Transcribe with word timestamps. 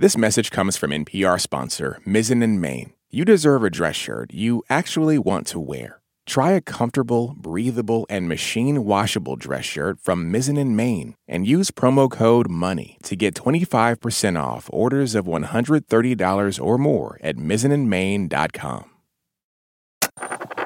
This 0.00 0.16
message 0.16 0.52
comes 0.52 0.76
from 0.76 0.92
NPR 0.92 1.40
sponsor 1.40 2.00
Mizzen 2.06 2.40
and 2.44 2.60
Main. 2.60 2.92
You 3.10 3.24
deserve 3.24 3.64
a 3.64 3.68
dress 3.68 3.96
shirt 3.96 4.32
you 4.32 4.62
actually 4.70 5.18
want 5.18 5.48
to 5.48 5.58
wear. 5.58 6.00
Try 6.24 6.52
a 6.52 6.60
comfortable, 6.60 7.34
breathable, 7.36 8.06
and 8.08 8.28
machine 8.28 8.84
washable 8.84 9.34
dress 9.34 9.64
shirt 9.64 9.98
from 10.00 10.32
Mizzen 10.32 10.56
and 10.56 10.76
Main 10.76 11.16
and 11.26 11.48
use 11.48 11.72
promo 11.72 12.08
code 12.08 12.48
MONEY 12.48 12.98
to 13.02 13.16
get 13.16 13.34
25% 13.34 14.40
off 14.40 14.70
orders 14.72 15.16
of 15.16 15.26
$130 15.26 16.64
or 16.64 16.78
more 16.78 17.18
at 17.20 17.34
mizzenandmain.com. 17.34 18.90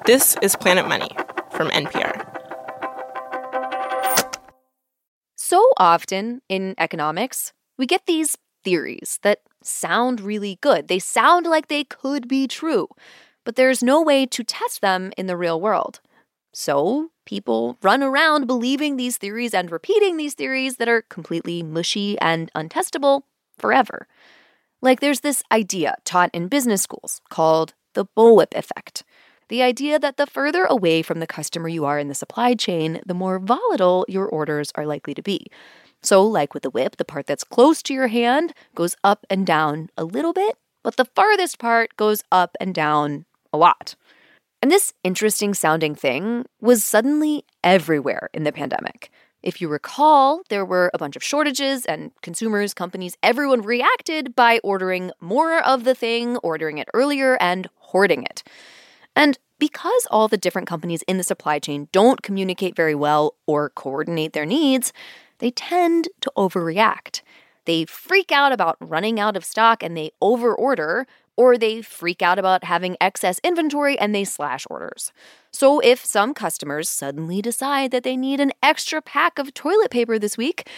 This 0.05 0.37
is 0.43 0.57
Planet 0.57 0.87
Money 0.87 1.09
from 1.53 1.71
NPR. 1.71 2.29
So 5.37 5.73
often 5.79 6.43
in 6.51 6.75
economics, 6.77 7.55
we 7.79 7.87
get 7.87 8.05
these 8.07 8.37
theories 8.65 9.19
that 9.23 9.41
sound 9.63 10.21
really 10.21 10.59
good. 10.61 10.89
They 10.89 10.99
sound 10.99 11.47
like 11.47 11.69
they 11.69 11.85
could 11.85 12.29
be 12.29 12.47
true, 12.49 12.89
but 13.45 13.57
there's 13.57 13.83
no 13.83 14.03
way 14.03 14.27
to 14.27 14.45
test 14.45 14.81
them 14.81 15.13
in 15.17 15.27
the 15.27 15.37
real 15.37 15.61
world. 15.61 16.01
So 16.53 17.11
people 17.25 17.79
run 17.83 18.03
around 18.03 18.47
believing 18.47 18.97
these 18.97 19.17
theories 19.17 19.55
and 19.55 19.71
repeating 19.71 20.17
these 20.17 20.35
theories 20.35 20.77
that 20.77 20.89
are 20.89 21.03
completely 21.03 21.63
mushy 21.63 22.19
and 22.21 22.51
untestable 22.55 23.23
forever. 23.59 24.07
Like 24.81 25.01
there's 25.01 25.21
this 25.21 25.43
idea 25.51 25.97
taught 26.05 26.31
in 26.33 26.49
business 26.49 26.83
schools 26.83 27.21
called 27.31 27.75
the 27.95 28.07
bullwhip 28.17 28.55
effect. 28.55 29.05
The 29.49 29.63
idea 29.63 29.99
that 29.99 30.17
the 30.17 30.27
further 30.27 30.65
away 30.65 31.03
from 31.03 31.21
the 31.21 31.27
customer 31.27 31.69
you 31.69 31.85
are 31.85 31.99
in 31.99 32.09
the 32.09 32.15
supply 32.15 32.55
chain, 32.55 33.01
the 33.05 33.15
more 33.15 33.39
volatile 33.39 34.05
your 34.09 34.27
orders 34.27 34.73
are 34.75 34.87
likely 34.87 35.15
to 35.15 35.23
be. 35.23 35.47
So, 36.03 36.23
like 36.23 36.55
with 36.55 36.65
the 36.65 36.71
whip, 36.71 36.97
the 36.97 37.05
part 37.05 37.27
that's 37.27 37.45
close 37.45 37.83
to 37.85 37.95
your 37.95 38.09
hand 38.09 38.53
goes 38.75 38.97
up 39.05 39.25
and 39.31 39.47
down 39.47 39.89
a 39.97 40.05
little 40.05 40.33
bit, 40.33 40.57
but 40.83 40.97
the 40.97 41.05
farthest 41.05 41.59
part 41.59 41.97
goes 41.97 42.23
up 42.33 42.57
and 42.61 42.75
down 42.75 43.25
a 43.53 43.57
lot. 43.57 43.95
And 44.61 44.71
this 44.71 44.93
interesting 45.05 45.55
sounding 45.55 45.95
thing 45.95 46.45
was 46.61 46.85
suddenly 46.85 47.45
everywhere 47.65 48.31
in 48.33 48.45
the 48.45 48.53
pandemic. 48.53 49.11
If 49.43 49.61
you 49.61 49.69
recall, 49.69 50.43
there 50.51 50.65
were 50.65 50.91
a 50.95 50.99
bunch 50.99 51.17
of 51.17 51.23
shortages, 51.23 51.85
and 51.85 52.13
consumers, 52.23 52.75
companies, 52.75 53.17
everyone 53.25 53.63
reacted 53.63 54.37
by 54.37 54.61
ordering 54.63 55.11
more 55.21 55.59
of 55.65 55.83
the 55.83 55.97
thing, 55.97 56.37
ordering 56.39 56.79
it 56.79 56.89
earlier, 56.95 57.37
and 57.41 57.69
hoarding 57.77 58.23
it. 58.23 58.45
And 59.17 59.39
because 59.59 60.07
all 60.11 60.29
the 60.29 60.37
different 60.37 60.69
companies 60.69 61.03
in 61.03 61.19
the 61.19 61.25
supply 61.25 61.59
chain 61.59 61.89
don't 61.93 62.23
communicate 62.23 62.77
very 62.77 62.95
well 62.95 63.35
or 63.47 63.71
coordinate 63.71 64.33
their 64.33 64.47
needs, 64.47 64.93
they 65.43 65.51
tend 65.51 66.09
to 66.21 66.33
overreact. 66.37 67.23
They 67.65 67.85
freak 67.85 68.31
out 68.31 68.53
about 68.53 68.77
running 68.79 69.19
out 69.19 69.37
of 69.37 69.45
stock 69.45 69.83
and 69.83 69.97
they 69.97 70.13
overorder, 70.23 71.05
or 71.37 71.59
they 71.59 71.83
freak 71.83 72.23
out 72.23 72.39
about 72.39 72.63
having 72.63 72.97
excess 73.01 73.41
inventory 73.43 73.99
and 73.99 74.15
they 74.15 74.23
slash 74.23 74.69
orders. 74.71 75.13
So, 75.51 75.81
if 75.81 76.05
some 76.05 76.33
customers 76.33 76.89
suddenly 76.89 77.43
decide 77.43 77.91
that 77.91 78.05
they 78.05 78.17
need 78.17 78.39
an 78.39 78.53
extra 78.63 79.03
pack 79.03 79.41
of 79.41 79.53
toilet 79.53 79.91
paper 79.91 80.17
this 80.17 80.39
week, 80.39 80.69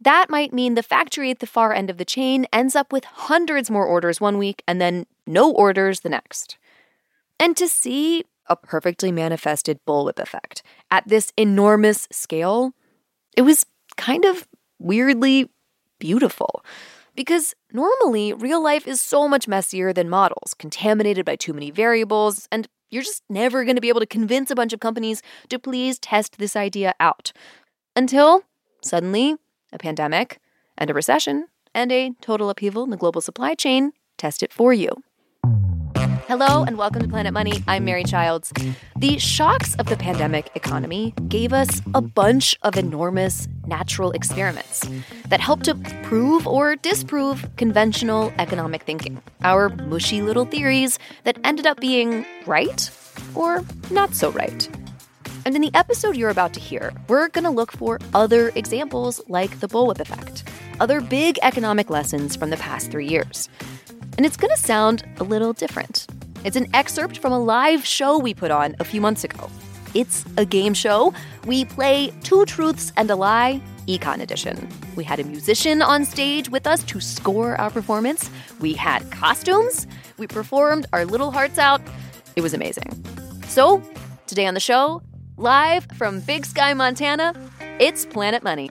that 0.00 0.28
might 0.28 0.52
mean 0.52 0.74
the 0.74 0.82
factory 0.82 1.30
at 1.30 1.38
the 1.38 1.46
far 1.46 1.72
end 1.72 1.88
of 1.88 1.96
the 1.98 2.04
chain 2.04 2.44
ends 2.52 2.74
up 2.74 2.92
with 2.92 3.04
hundreds 3.04 3.70
more 3.70 3.86
orders 3.86 4.20
one 4.20 4.36
week 4.36 4.64
and 4.66 4.80
then 4.80 5.06
no 5.28 5.52
orders 5.52 6.00
the 6.00 6.08
next. 6.08 6.58
And 7.38 7.56
to 7.56 7.68
see 7.68 8.24
a 8.48 8.56
perfectly 8.56 9.12
manifested 9.12 9.78
bullwhip 9.86 10.18
effect 10.18 10.64
at 10.90 11.06
this 11.06 11.32
enormous 11.36 12.08
scale, 12.10 12.72
it 13.36 13.42
was 13.42 13.64
kind 13.98 14.24
of 14.24 14.48
weirdly 14.78 15.50
beautiful. 15.98 16.64
Because 17.14 17.54
normally, 17.72 18.32
real 18.32 18.62
life 18.62 18.86
is 18.86 19.00
so 19.00 19.28
much 19.28 19.48
messier 19.48 19.92
than 19.92 20.08
models, 20.08 20.54
contaminated 20.54 21.26
by 21.26 21.36
too 21.36 21.52
many 21.52 21.70
variables, 21.70 22.48
and 22.50 22.68
you're 22.90 23.02
just 23.02 23.24
never 23.28 23.64
going 23.64 23.74
to 23.74 23.82
be 23.82 23.88
able 23.88 24.00
to 24.00 24.06
convince 24.06 24.50
a 24.50 24.54
bunch 24.54 24.72
of 24.72 24.80
companies 24.80 25.20
to 25.48 25.58
please 25.58 25.98
test 25.98 26.38
this 26.38 26.56
idea 26.56 26.94
out. 27.00 27.32
Until 27.96 28.44
suddenly, 28.80 29.36
a 29.72 29.78
pandemic 29.78 30.38
and 30.78 30.88
a 30.88 30.94
recession 30.94 31.48
and 31.74 31.90
a 31.92 32.12
total 32.20 32.48
upheaval 32.50 32.84
in 32.84 32.90
the 32.90 32.96
global 32.96 33.20
supply 33.20 33.54
chain 33.54 33.92
test 34.16 34.42
it 34.42 34.52
for 34.52 34.72
you. 34.72 34.88
Hello 36.28 36.62
and 36.62 36.76
welcome 36.76 37.00
to 37.00 37.08
Planet 37.08 37.32
Money. 37.32 37.64
I'm 37.66 37.86
Mary 37.86 38.04
Childs. 38.04 38.52
The 38.96 39.18
shocks 39.18 39.74
of 39.76 39.86
the 39.86 39.96
pandemic 39.96 40.50
economy 40.54 41.14
gave 41.28 41.54
us 41.54 41.80
a 41.94 42.02
bunch 42.02 42.54
of 42.60 42.76
enormous 42.76 43.48
natural 43.66 44.10
experiments 44.10 44.86
that 45.28 45.40
helped 45.40 45.64
to 45.64 45.74
prove 46.02 46.46
or 46.46 46.76
disprove 46.76 47.48
conventional 47.56 48.30
economic 48.38 48.82
thinking. 48.82 49.22
Our 49.40 49.70
mushy 49.70 50.20
little 50.20 50.44
theories 50.44 50.98
that 51.24 51.38
ended 51.44 51.66
up 51.66 51.80
being 51.80 52.26
right 52.44 52.90
or 53.34 53.64
not 53.90 54.14
so 54.14 54.30
right. 54.30 54.68
And 55.46 55.56
in 55.56 55.62
the 55.62 55.70
episode 55.72 56.14
you're 56.14 56.28
about 56.28 56.52
to 56.52 56.60
hear, 56.60 56.92
we're 57.08 57.28
going 57.28 57.44
to 57.44 57.50
look 57.50 57.72
for 57.72 57.98
other 58.12 58.52
examples 58.54 59.18
like 59.28 59.60
the 59.60 59.66
bullwhip 59.66 59.98
effect, 59.98 60.46
other 60.78 61.00
big 61.00 61.38
economic 61.40 61.88
lessons 61.88 62.36
from 62.36 62.50
the 62.50 62.58
past 62.58 62.90
three 62.90 63.08
years. 63.08 63.48
And 64.18 64.26
it's 64.26 64.36
going 64.36 64.54
to 64.54 64.60
sound 64.60 65.08
a 65.20 65.24
little 65.24 65.54
different. 65.54 66.06
It's 66.44 66.56
an 66.56 66.68
excerpt 66.72 67.18
from 67.18 67.32
a 67.32 67.38
live 67.38 67.84
show 67.84 68.18
we 68.18 68.32
put 68.32 68.50
on 68.50 68.76
a 68.78 68.84
few 68.84 69.00
months 69.00 69.24
ago. 69.24 69.50
It's 69.94 70.24
a 70.36 70.44
game 70.44 70.74
show. 70.74 71.12
We 71.46 71.64
play 71.64 72.12
Two 72.22 72.44
Truths 72.44 72.92
and 72.96 73.10
a 73.10 73.16
Lie, 73.16 73.60
Econ 73.88 74.20
Edition. 74.20 74.68
We 74.96 75.04
had 75.04 75.18
a 75.18 75.24
musician 75.24 75.82
on 75.82 76.04
stage 76.04 76.48
with 76.48 76.66
us 76.66 76.84
to 76.84 77.00
score 77.00 77.56
our 77.56 77.70
performance. 77.70 78.30
We 78.60 78.74
had 78.74 79.10
costumes. 79.10 79.86
We 80.18 80.26
performed 80.26 80.86
our 80.92 81.04
little 81.04 81.30
hearts 81.30 81.58
out. 81.58 81.80
It 82.36 82.42
was 82.42 82.54
amazing. 82.54 83.04
So, 83.48 83.82
today 84.26 84.46
on 84.46 84.54
the 84.54 84.60
show, 84.60 85.02
live 85.36 85.86
from 85.96 86.20
Big 86.20 86.46
Sky, 86.46 86.74
Montana, 86.74 87.34
it's 87.80 88.04
Planet 88.06 88.42
Money. 88.42 88.70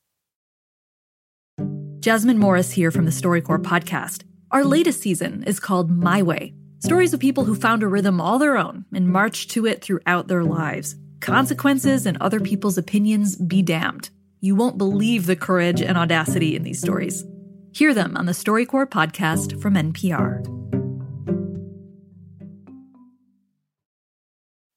Jasmine 2.01 2.39
Morris 2.39 2.71
here 2.71 2.89
from 2.89 3.05
the 3.05 3.11
StoryCorps 3.11 3.61
podcast. 3.61 4.23
Our 4.49 4.63
latest 4.63 5.01
season 5.01 5.43
is 5.43 5.59
called 5.59 5.91
My 5.91 6.23
Way 6.23 6.55
stories 6.79 7.13
of 7.13 7.19
people 7.19 7.45
who 7.45 7.53
found 7.53 7.83
a 7.83 7.87
rhythm 7.87 8.19
all 8.19 8.39
their 8.39 8.57
own 8.57 8.85
and 8.91 9.07
marched 9.07 9.51
to 9.51 9.67
it 9.67 9.83
throughout 9.83 10.27
their 10.27 10.43
lives. 10.43 10.95
Consequences 11.19 12.07
and 12.07 12.17
other 12.17 12.39
people's 12.39 12.75
opinions 12.75 13.35
be 13.35 13.61
damned. 13.61 14.09
You 14.39 14.55
won't 14.55 14.79
believe 14.79 15.27
the 15.27 15.35
courage 15.35 15.79
and 15.79 15.95
audacity 15.95 16.55
in 16.55 16.63
these 16.63 16.79
stories. 16.79 17.23
Hear 17.71 17.93
them 17.93 18.17
on 18.17 18.25
the 18.25 18.31
StoryCorps 18.31 18.89
podcast 18.89 19.61
from 19.61 19.75
NPR. 19.75 20.41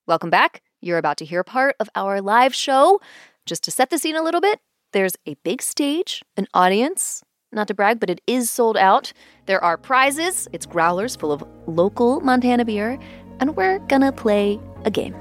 Welcome 0.07 0.29
back. 0.29 0.61
You're 0.83 0.99
about 0.99 1.17
to 1.17 1.25
hear 1.25 1.43
part 1.43 1.75
of 1.81 1.89
our 1.95 2.21
live 2.21 2.55
show. 2.55 3.01
Just 3.47 3.65
to 3.65 3.71
set 3.71 3.89
the 3.89 3.99
scene 3.99 4.15
a 4.15 4.23
little 4.23 4.43
bit, 4.43 4.61
there's 4.95 5.17
a 5.27 5.35
big 5.43 5.61
stage, 5.61 6.23
an 6.37 6.47
audience. 6.55 7.23
Not 7.53 7.69
to 7.69 7.75
brag, 7.75 8.01
but 8.01 8.09
it 8.09 8.21
is 8.27 8.51
sold 8.51 8.77
out. 8.77 9.13
There 9.47 9.63
are 9.63 9.77
prizes. 9.77 10.49
It's 10.53 10.67
growlers 10.67 11.17
full 11.17 11.33
of 11.33 11.45
local 11.67 12.21
Montana 12.21 12.65
beer. 12.65 12.99
And 13.41 13.57
we're 13.57 13.81
gonna 13.81 14.13
play 14.13 14.59
a 14.85 14.91
game. 14.91 15.15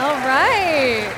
All 0.00 0.16
right. 0.26 1.14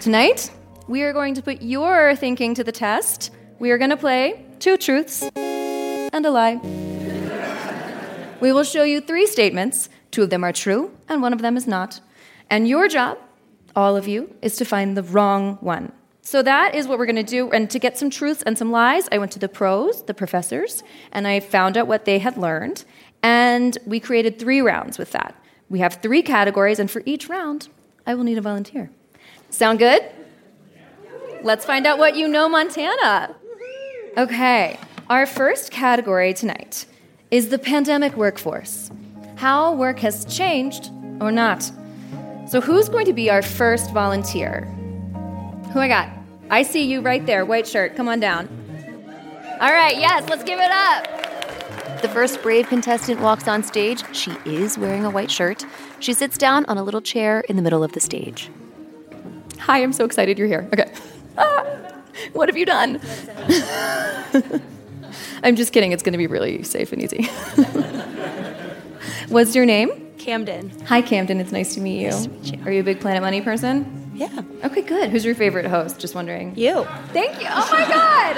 Tonight, 0.00 0.50
we 0.88 1.02
are 1.02 1.12
going 1.12 1.34
to 1.34 1.42
put 1.42 1.62
your 1.62 2.16
thinking 2.16 2.54
to 2.56 2.64
the 2.64 2.72
test. 2.72 3.30
We 3.60 3.70
are 3.70 3.78
going 3.78 3.90
to 3.90 3.96
play 3.96 4.44
two 4.58 4.76
truths 4.76 5.22
and 5.36 6.26
a 6.26 6.30
lie. 6.30 6.56
we 8.40 8.50
will 8.52 8.64
show 8.64 8.82
you 8.82 9.00
three 9.00 9.26
statements 9.26 9.88
Two 10.12 10.22
of 10.22 10.30
them 10.30 10.44
are 10.44 10.52
true, 10.52 10.92
and 11.08 11.20
one 11.22 11.32
of 11.32 11.42
them 11.42 11.56
is 11.56 11.66
not. 11.66 12.00
And 12.48 12.68
your 12.68 12.86
job, 12.86 13.18
all 13.74 13.96
of 13.96 14.06
you, 14.06 14.36
is 14.42 14.56
to 14.56 14.64
find 14.64 14.94
the 14.94 15.02
wrong 15.02 15.56
one. 15.60 15.90
So 16.20 16.42
that 16.42 16.74
is 16.74 16.86
what 16.86 16.98
we're 16.98 17.06
going 17.06 17.16
to 17.16 17.22
do. 17.22 17.50
And 17.50 17.68
to 17.70 17.78
get 17.78 17.98
some 17.98 18.10
truths 18.10 18.42
and 18.42 18.56
some 18.56 18.70
lies, 18.70 19.08
I 19.10 19.18
went 19.18 19.32
to 19.32 19.38
the 19.38 19.48
pros, 19.48 20.04
the 20.04 20.14
professors, 20.14 20.84
and 21.10 21.26
I 21.26 21.40
found 21.40 21.76
out 21.76 21.86
what 21.86 22.04
they 22.04 22.18
had 22.18 22.36
learned. 22.36 22.84
And 23.22 23.76
we 23.86 23.98
created 23.98 24.38
three 24.38 24.60
rounds 24.60 24.98
with 24.98 25.12
that. 25.12 25.34
We 25.70 25.78
have 25.78 25.94
three 25.94 26.22
categories, 26.22 26.78
and 26.78 26.90
for 26.90 27.02
each 27.06 27.28
round, 27.30 27.70
I 28.06 28.14
will 28.14 28.24
need 28.24 28.36
a 28.36 28.42
volunteer. 28.42 28.90
Sound 29.48 29.78
good? 29.78 30.02
Let's 31.42 31.64
find 31.64 31.86
out 31.86 31.98
what 31.98 32.16
you 32.16 32.28
know, 32.28 32.48
Montana. 32.48 33.34
Okay, 34.18 34.78
our 35.08 35.24
first 35.24 35.70
category 35.70 36.34
tonight 36.34 36.84
is 37.30 37.48
the 37.48 37.58
pandemic 37.58 38.14
workforce 38.14 38.90
how 39.42 39.74
work 39.74 39.98
has 39.98 40.24
changed 40.26 40.92
or 41.20 41.32
not. 41.32 41.68
So, 42.48 42.60
who's 42.60 42.88
going 42.88 43.06
to 43.06 43.12
be 43.12 43.28
our 43.28 43.42
first 43.42 43.90
volunteer? 43.90 44.60
Who 45.72 45.80
I 45.80 45.88
got? 45.88 46.08
I 46.48 46.62
see 46.62 46.84
you 46.84 47.00
right 47.00 47.26
there, 47.26 47.44
white 47.44 47.66
shirt. 47.66 47.96
Come 47.96 48.06
on 48.06 48.20
down. 48.20 48.46
All 49.60 49.72
right, 49.72 49.96
yes, 49.96 50.28
let's 50.28 50.44
give 50.44 50.60
it 50.60 50.70
up. 50.70 52.02
The 52.02 52.08
first 52.08 52.40
brave 52.40 52.68
contestant 52.68 53.20
walks 53.20 53.48
on 53.48 53.64
stage. 53.64 54.04
She 54.14 54.30
is 54.44 54.78
wearing 54.78 55.04
a 55.04 55.10
white 55.10 55.30
shirt. 55.30 55.66
She 55.98 56.12
sits 56.12 56.38
down 56.38 56.64
on 56.66 56.78
a 56.78 56.84
little 56.84 57.00
chair 57.00 57.40
in 57.48 57.56
the 57.56 57.62
middle 57.62 57.82
of 57.82 57.92
the 57.92 58.00
stage. 58.00 58.48
Hi, 59.58 59.82
I'm 59.82 59.92
so 59.92 60.04
excited 60.04 60.38
you're 60.38 60.46
here. 60.46 60.68
Okay. 60.72 60.92
Ah, 61.36 61.64
what 62.32 62.48
have 62.48 62.56
you 62.56 62.66
done? 62.66 63.00
I'm 65.42 65.56
just 65.56 65.72
kidding. 65.72 65.90
It's 65.90 66.04
going 66.04 66.12
to 66.12 66.18
be 66.18 66.28
really 66.28 66.62
safe 66.62 66.92
and 66.92 67.02
easy. 67.02 67.28
What's 69.32 69.54
your 69.54 69.64
name? 69.64 70.12
Camden. 70.18 70.70
Hi, 70.84 71.00
Camden. 71.00 71.40
It's 71.40 71.52
nice 71.52 71.72
to 71.72 71.80
meet 71.80 72.02
you. 72.02 72.10
Nice 72.10 72.24
to 72.24 72.28
meet 72.28 72.52
you. 72.52 72.62
Are 72.66 72.70
you 72.70 72.80
a 72.80 72.84
big 72.84 73.00
Planet 73.00 73.22
Money 73.22 73.40
person? 73.40 74.12
Yeah. 74.14 74.28
Okay, 74.62 74.82
good. 74.82 75.08
Who's 75.08 75.24
your 75.24 75.34
favorite 75.34 75.64
host? 75.64 75.98
Just 75.98 76.14
wondering. 76.14 76.54
You. 76.54 76.84
Thank 77.14 77.40
you. 77.40 77.46
Oh 77.48 77.68
my 77.72 77.88
God. 77.88 78.36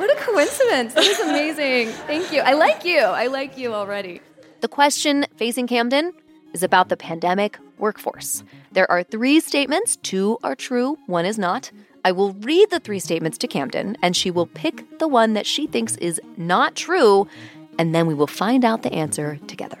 What 0.00 0.10
a 0.10 0.20
coincidence. 0.20 0.94
That 0.94 1.04
is 1.04 1.20
amazing. 1.20 1.94
Thank 2.08 2.32
you. 2.32 2.40
I 2.40 2.54
like 2.54 2.84
you. 2.84 2.98
I 2.98 3.28
like 3.28 3.56
you 3.56 3.72
already. 3.74 4.20
The 4.60 4.66
question 4.66 5.24
facing 5.36 5.68
Camden 5.68 6.12
is 6.52 6.64
about 6.64 6.88
the 6.88 6.96
pandemic 6.96 7.56
workforce. 7.78 8.42
There 8.72 8.90
are 8.90 9.04
three 9.04 9.38
statements, 9.38 9.94
two 9.94 10.36
are 10.42 10.56
true, 10.56 10.98
one 11.06 11.26
is 11.26 11.38
not. 11.38 11.70
I 12.04 12.10
will 12.10 12.32
read 12.32 12.70
the 12.70 12.80
three 12.80 12.98
statements 12.98 13.38
to 13.38 13.46
Camden, 13.46 13.96
and 14.02 14.16
she 14.16 14.32
will 14.32 14.46
pick 14.46 14.98
the 14.98 15.06
one 15.06 15.34
that 15.34 15.46
she 15.46 15.68
thinks 15.68 15.94
is 15.98 16.20
not 16.36 16.74
true, 16.74 17.28
and 17.78 17.94
then 17.94 18.08
we 18.08 18.14
will 18.14 18.26
find 18.26 18.64
out 18.64 18.82
the 18.82 18.92
answer 18.92 19.38
together. 19.46 19.78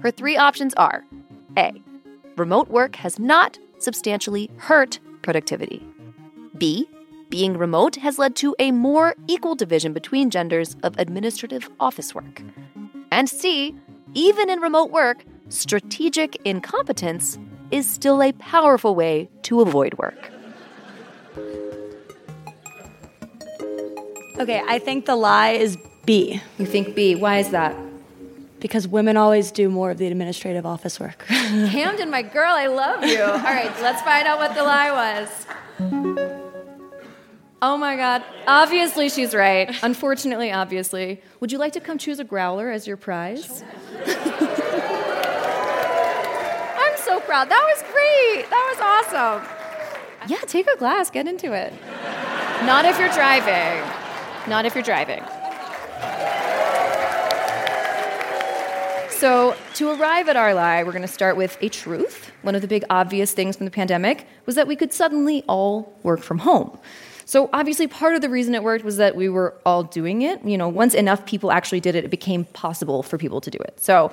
Her 0.00 0.10
three 0.10 0.36
options 0.36 0.74
are 0.74 1.04
A. 1.56 1.72
Remote 2.36 2.68
work 2.68 2.96
has 2.96 3.18
not 3.18 3.58
substantially 3.78 4.50
hurt 4.56 5.00
productivity. 5.22 5.84
B. 6.56 6.88
Being 7.30 7.58
remote 7.58 7.96
has 7.96 8.18
led 8.18 8.36
to 8.36 8.54
a 8.58 8.70
more 8.70 9.14
equal 9.26 9.54
division 9.54 9.92
between 9.92 10.30
genders 10.30 10.76
of 10.82 10.96
administrative 10.98 11.68
office 11.80 12.14
work. 12.14 12.42
And 13.10 13.28
C. 13.28 13.74
Even 14.14 14.48
in 14.48 14.60
remote 14.60 14.90
work, 14.90 15.24
strategic 15.48 16.36
incompetence 16.44 17.38
is 17.70 17.88
still 17.88 18.22
a 18.22 18.32
powerful 18.32 18.94
way 18.94 19.28
to 19.42 19.60
avoid 19.60 19.94
work. 19.94 20.30
Okay, 24.38 24.62
I 24.66 24.78
think 24.78 25.06
the 25.06 25.16
lie 25.16 25.50
is 25.50 25.76
B. 26.06 26.40
You 26.58 26.66
think 26.66 26.94
B. 26.94 27.16
Why 27.16 27.38
is 27.38 27.50
that? 27.50 27.74
Because 28.60 28.88
women 28.88 29.16
always 29.16 29.50
do 29.50 29.68
more 29.68 29.90
of 29.90 29.98
the 29.98 30.06
administrative 30.06 30.66
office 30.66 30.98
work. 30.98 31.24
Camden, 31.28 32.10
my 32.10 32.22
girl, 32.22 32.52
I 32.52 32.66
love 32.66 33.04
you. 33.04 33.22
All 33.22 33.38
right, 33.38 33.72
let's 33.80 34.02
find 34.02 34.26
out 34.26 34.38
what 34.38 34.54
the 34.54 34.62
lie 34.62 34.90
was. 34.90 35.46
Oh 37.60 37.76
my 37.76 37.96
god. 37.96 38.22
Obviously, 38.46 39.08
she's 39.08 39.34
right. 39.34 39.74
Unfortunately, 39.82 40.52
obviously. 40.52 41.20
Would 41.40 41.50
you 41.50 41.58
like 41.58 41.72
to 41.72 41.80
come 41.80 41.98
choose 41.98 42.20
a 42.20 42.24
growler 42.24 42.70
as 42.70 42.86
your 42.86 42.96
prize? 42.96 43.62
I'm 43.96 44.06
so 46.98 47.18
proud. 47.20 47.48
That 47.48 47.64
was 47.74 47.82
great. 47.82 48.48
That 48.48 48.64
was 48.72 48.80
awesome. 49.12 49.42
Yeah, 50.28 50.38
take 50.46 50.68
a 50.68 50.76
glass, 50.76 51.10
get 51.10 51.26
into 51.26 51.52
it. 51.52 51.72
Not 52.64 52.84
if 52.84 52.98
you're 52.98 53.08
driving. 53.10 53.82
Not 54.48 54.64
if 54.64 54.74
you're 54.74 54.84
driving. 54.84 55.22
So, 59.18 59.56
to 59.74 59.90
arrive 59.90 60.28
at 60.28 60.36
our 60.36 60.54
lie, 60.54 60.84
we're 60.84 60.92
going 60.92 61.02
to 61.02 61.08
start 61.08 61.36
with 61.36 61.58
a 61.60 61.68
truth. 61.68 62.30
One 62.42 62.54
of 62.54 62.62
the 62.62 62.68
big 62.68 62.84
obvious 62.88 63.32
things 63.32 63.56
from 63.56 63.64
the 63.64 63.72
pandemic 63.72 64.28
was 64.46 64.54
that 64.54 64.68
we 64.68 64.76
could 64.76 64.92
suddenly 64.92 65.42
all 65.48 65.98
work 66.04 66.22
from 66.22 66.38
home. 66.38 66.78
So, 67.24 67.50
obviously, 67.52 67.88
part 67.88 68.14
of 68.14 68.20
the 68.20 68.28
reason 68.28 68.54
it 68.54 68.62
worked 68.62 68.84
was 68.84 68.96
that 68.98 69.16
we 69.16 69.28
were 69.28 69.60
all 69.66 69.82
doing 69.82 70.22
it. 70.22 70.44
You 70.44 70.56
know, 70.56 70.68
once 70.68 70.94
enough 70.94 71.26
people 71.26 71.50
actually 71.50 71.80
did 71.80 71.96
it, 71.96 72.04
it 72.04 72.12
became 72.12 72.44
possible 72.44 73.02
for 73.02 73.18
people 73.18 73.40
to 73.40 73.50
do 73.50 73.58
it. 73.58 73.80
So, 73.80 74.12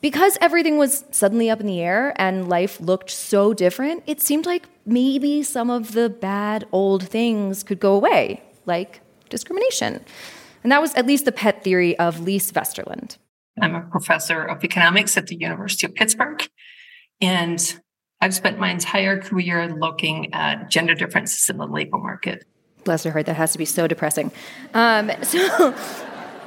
because 0.00 0.38
everything 0.40 0.78
was 0.78 1.04
suddenly 1.10 1.50
up 1.50 1.58
in 1.58 1.66
the 1.66 1.80
air 1.80 2.14
and 2.14 2.48
life 2.48 2.80
looked 2.80 3.10
so 3.10 3.52
different, 3.52 4.04
it 4.06 4.20
seemed 4.20 4.46
like 4.46 4.68
maybe 4.84 5.42
some 5.42 5.70
of 5.70 5.90
the 5.90 6.08
bad 6.08 6.68
old 6.70 7.08
things 7.08 7.64
could 7.64 7.80
go 7.80 7.94
away, 7.94 8.44
like 8.64 9.00
discrimination. 9.28 10.04
And 10.62 10.70
that 10.70 10.80
was 10.80 10.94
at 10.94 11.04
least 11.04 11.24
the 11.24 11.32
pet 11.32 11.64
theory 11.64 11.98
of 11.98 12.20
Lise 12.20 12.52
Vesterlund. 12.52 13.16
I'm 13.60 13.74
a 13.74 13.82
professor 13.82 14.42
of 14.42 14.62
economics 14.64 15.16
at 15.16 15.26
the 15.26 15.36
University 15.36 15.86
of 15.86 15.94
Pittsburgh. 15.94 16.46
And 17.20 17.80
I've 18.20 18.34
spent 18.34 18.58
my 18.58 18.70
entire 18.70 19.20
career 19.20 19.74
looking 19.74 20.32
at 20.34 20.70
gender 20.70 20.94
differences 20.94 21.48
in 21.48 21.58
the 21.58 21.66
labor 21.66 21.98
market. 21.98 22.44
Bless 22.84 23.04
her 23.04 23.10
heart, 23.10 23.26
that 23.26 23.36
has 23.36 23.52
to 23.52 23.58
be 23.58 23.64
so 23.64 23.86
depressing. 23.86 24.30
Um, 24.74 25.10
so, 25.22 25.74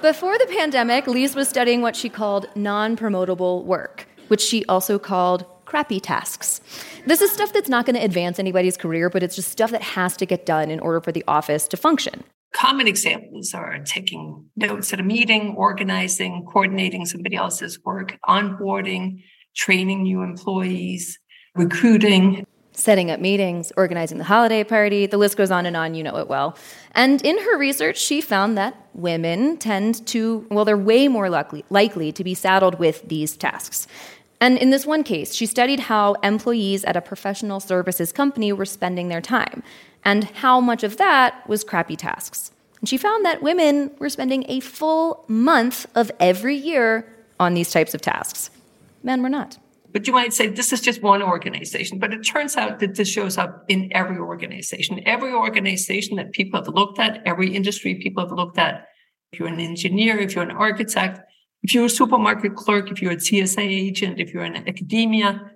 before 0.02 0.38
the 0.38 0.48
pandemic, 0.50 1.08
Lise 1.08 1.36
was 1.36 1.50
studying 1.50 1.82
what 1.82 1.96
she 1.96 2.10
called 2.10 2.48
non 2.56 2.96
promotable 2.96 3.64
work, 3.66 4.08
which 4.30 4.42
she 4.42 4.64
also 4.66 4.98
called 4.98 5.46
crappy 5.66 6.00
tasks. 6.00 6.62
This 7.06 7.22
is 7.22 7.32
stuff 7.32 7.54
that's 7.54 7.70
not 7.70 7.86
going 7.86 7.96
to 7.96 8.04
advance 8.04 8.40
anybody's 8.40 8.78
career, 8.78 9.10
but 9.10 9.22
it's 9.22 9.36
just 9.36 9.52
stuff 9.52 9.72
that 9.72 9.82
has 9.82 10.18
to 10.18 10.26
get 10.26 10.46
done 10.46 10.72
in 10.72 10.80
order 10.80 11.02
for 11.02 11.12
the 11.12 11.24
office 11.28 11.68
to 11.68 11.78
function. 11.78 12.24
Common 12.54 12.88
examples 12.88 13.54
are 13.54 13.80
taking 13.86 14.46
notes 14.56 14.92
at 14.92 15.00
a 15.00 15.04
meeting, 15.04 15.54
organizing, 15.56 16.46
coordinating 16.46 17.06
somebody 17.06 17.36
else's 17.36 17.80
work, 17.86 18.18
onboarding, 18.28 19.24
training 19.56 20.04
new 20.04 20.24
employees, 20.24 21.19
recruiting. 21.56 22.46
Setting 22.72 23.12
up 23.12 23.19
meetings, 23.19 23.72
organizing 23.78 24.18
the 24.18 24.24
holiday 24.24 24.63
party, 24.63 25.06
the 25.06 25.18
list 25.18 25.38
goes 25.38 25.51
on 25.51 25.66
and 25.66 25.78
on, 25.78 25.94
you 25.94 26.04
know 26.04 26.18
it 26.18 26.28
well. 26.28 26.57
And 26.94 27.22
in 27.24 27.38
her 27.38 27.57
research, 27.57 27.98
she 28.00 28.19
found 28.19 28.57
that 28.57 28.75
women 28.94 29.57
tend 29.57 30.06
to, 30.07 30.48
well, 30.50 30.66
they're 30.66 30.78
way 30.78 31.07
more 31.07 31.30
likely, 31.30 31.66
likely 31.69 32.12
to 32.13 32.24
be 32.24 32.34
saddled 32.34 32.80
with 32.80 33.07
these 33.07 33.38
tasks. 33.38 33.86
And 34.42 34.57
in 34.57 34.69
this 34.69 34.86
one 34.86 35.04
case, 35.04 35.34
she 35.34 35.45
studied 35.45 35.81
how 35.81 36.13
employees 36.24 36.86
at 36.86 36.95
a 36.95 37.02
professional 37.02 37.59
services 37.59 38.12
company 38.12 38.54
were 38.54 38.66
spending 38.66 39.09
their 39.09 39.21
time 39.21 39.62
and 40.09 40.23
how 40.23 40.59
much 40.59 40.83
of 40.83 40.97
that 40.97 41.47
was 41.47 41.63
crappy 41.63 41.95
tasks. 41.95 42.51
And 42.80 42.89
she 42.89 42.97
found 42.97 43.23
that 43.25 43.44
women 43.44 43.92
were 43.99 44.09
spending 44.09 44.44
a 44.47 44.59
full 44.59 45.23
month 45.28 45.85
of 45.94 46.11
every 46.19 46.56
year 46.56 47.06
on 47.39 47.54
these 47.54 47.69
types 47.71 47.94
of 47.94 48.01
tasks. 48.01 48.49
Men 49.04 49.21
were 49.21 49.30
not. 49.30 49.59
But 49.92 50.07
you 50.07 50.13
might 50.13 50.33
say 50.33 50.47
this 50.47 50.73
is 50.73 50.81
just 50.81 51.04
one 51.04 51.21
organization, 51.21 51.99
but 51.99 52.11
it 52.11 52.23
turns 52.23 52.57
out 52.57 52.80
that 52.80 52.95
this 52.95 53.07
shows 53.07 53.37
up 53.37 53.66
in 53.68 53.92
every 53.94 54.18
organization. 54.18 54.99
Every 55.06 55.31
organization 55.31 56.16
that 56.18 56.31
people 56.31 56.59
have 56.59 56.73
looked 56.73 56.97
at, 56.97 57.21
every 57.28 57.56
industry 57.56 57.94
people 57.95 58.23
have 58.23 58.35
looked 58.35 58.57
at. 58.57 58.87
If 59.31 59.39
you're 59.39 59.47
an 59.47 59.59
engineer, 59.59 60.18
if 60.18 60.33
you're 60.33 60.44
an 60.44 60.57
architect, 60.68 61.19
if 61.61 61.75
you're 61.75 61.85
a 61.85 61.89
supermarket 61.89 62.56
clerk, 62.56 62.89
if 62.89 62.99
you're 62.99 63.11
a 63.11 63.19
TSA 63.19 63.61
agent, 63.61 64.19
if 64.19 64.33
you're 64.33 64.45
in 64.45 64.56
academia, 64.56 65.51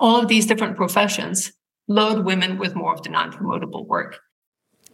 all 0.00 0.16
of 0.16 0.28
these 0.28 0.46
different 0.46 0.74
professions 0.76 1.52
load 1.88 2.24
women 2.24 2.58
with 2.58 2.74
more 2.74 2.94
of 2.94 3.02
the 3.02 3.10
non 3.10 3.32
promotable 3.32 3.86
work. 3.86 4.18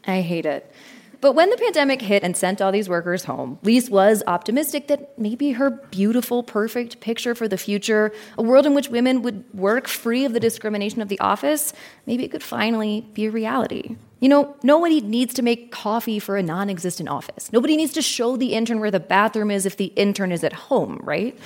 I 0.07 0.21
hate 0.21 0.47
it. 0.47 0.73
But 1.21 1.33
when 1.33 1.50
the 1.50 1.57
pandemic 1.57 2.00
hit 2.00 2.23
and 2.23 2.37
sent 2.37 2.62
all 2.62 2.71
these 2.71 2.88
workers 2.88 3.25
home, 3.25 3.59
Lise 3.62 3.90
was 3.90 4.23
optimistic 4.28 4.87
that 4.87 5.18
maybe 5.18 5.50
her 5.52 5.71
beautiful, 5.71 6.45
perfect 6.45 7.00
picture 7.00 7.35
for 7.35 7.49
the 7.49 7.59
future, 7.59 8.12
a 8.37 8.42
world 8.42 8.66
in 8.66 8.75
which 8.75 8.88
women 8.88 9.23
would 9.23 9.42
work 9.52 9.88
free 9.88 10.25
of 10.25 10.33
the 10.33 10.38
discrimination 10.38 11.02
of 11.02 11.09
the 11.09 11.18
office, 11.18 11.73
maybe 12.07 12.25
it 12.25 12.30
could 12.30 12.42
finally 12.42 13.00
be 13.14 13.26
a 13.26 13.33
reality. 13.33 13.97
You 14.21 14.28
know, 14.28 14.57
nobody 14.62 15.00
needs 15.00 15.35
to 15.35 15.42
make 15.42 15.73
coffee 15.73 16.21
for 16.21 16.37
a 16.37 16.42
non 16.42 16.71
existent 16.71 17.09
office. 17.09 17.52
Nobody 17.52 17.76
needs 17.76 17.92
to 17.95 18.02
show 18.02 18.37
the 18.37 18.52
intern 18.54 18.78
where 18.78 18.90
the 18.90 19.00
bathroom 19.00 19.50
is 19.50 19.66
if 19.66 19.76
the 19.76 19.87
intern 19.97 20.30
is 20.30 20.45
at 20.45 20.52
home, 20.52 21.00
right? 21.02 21.37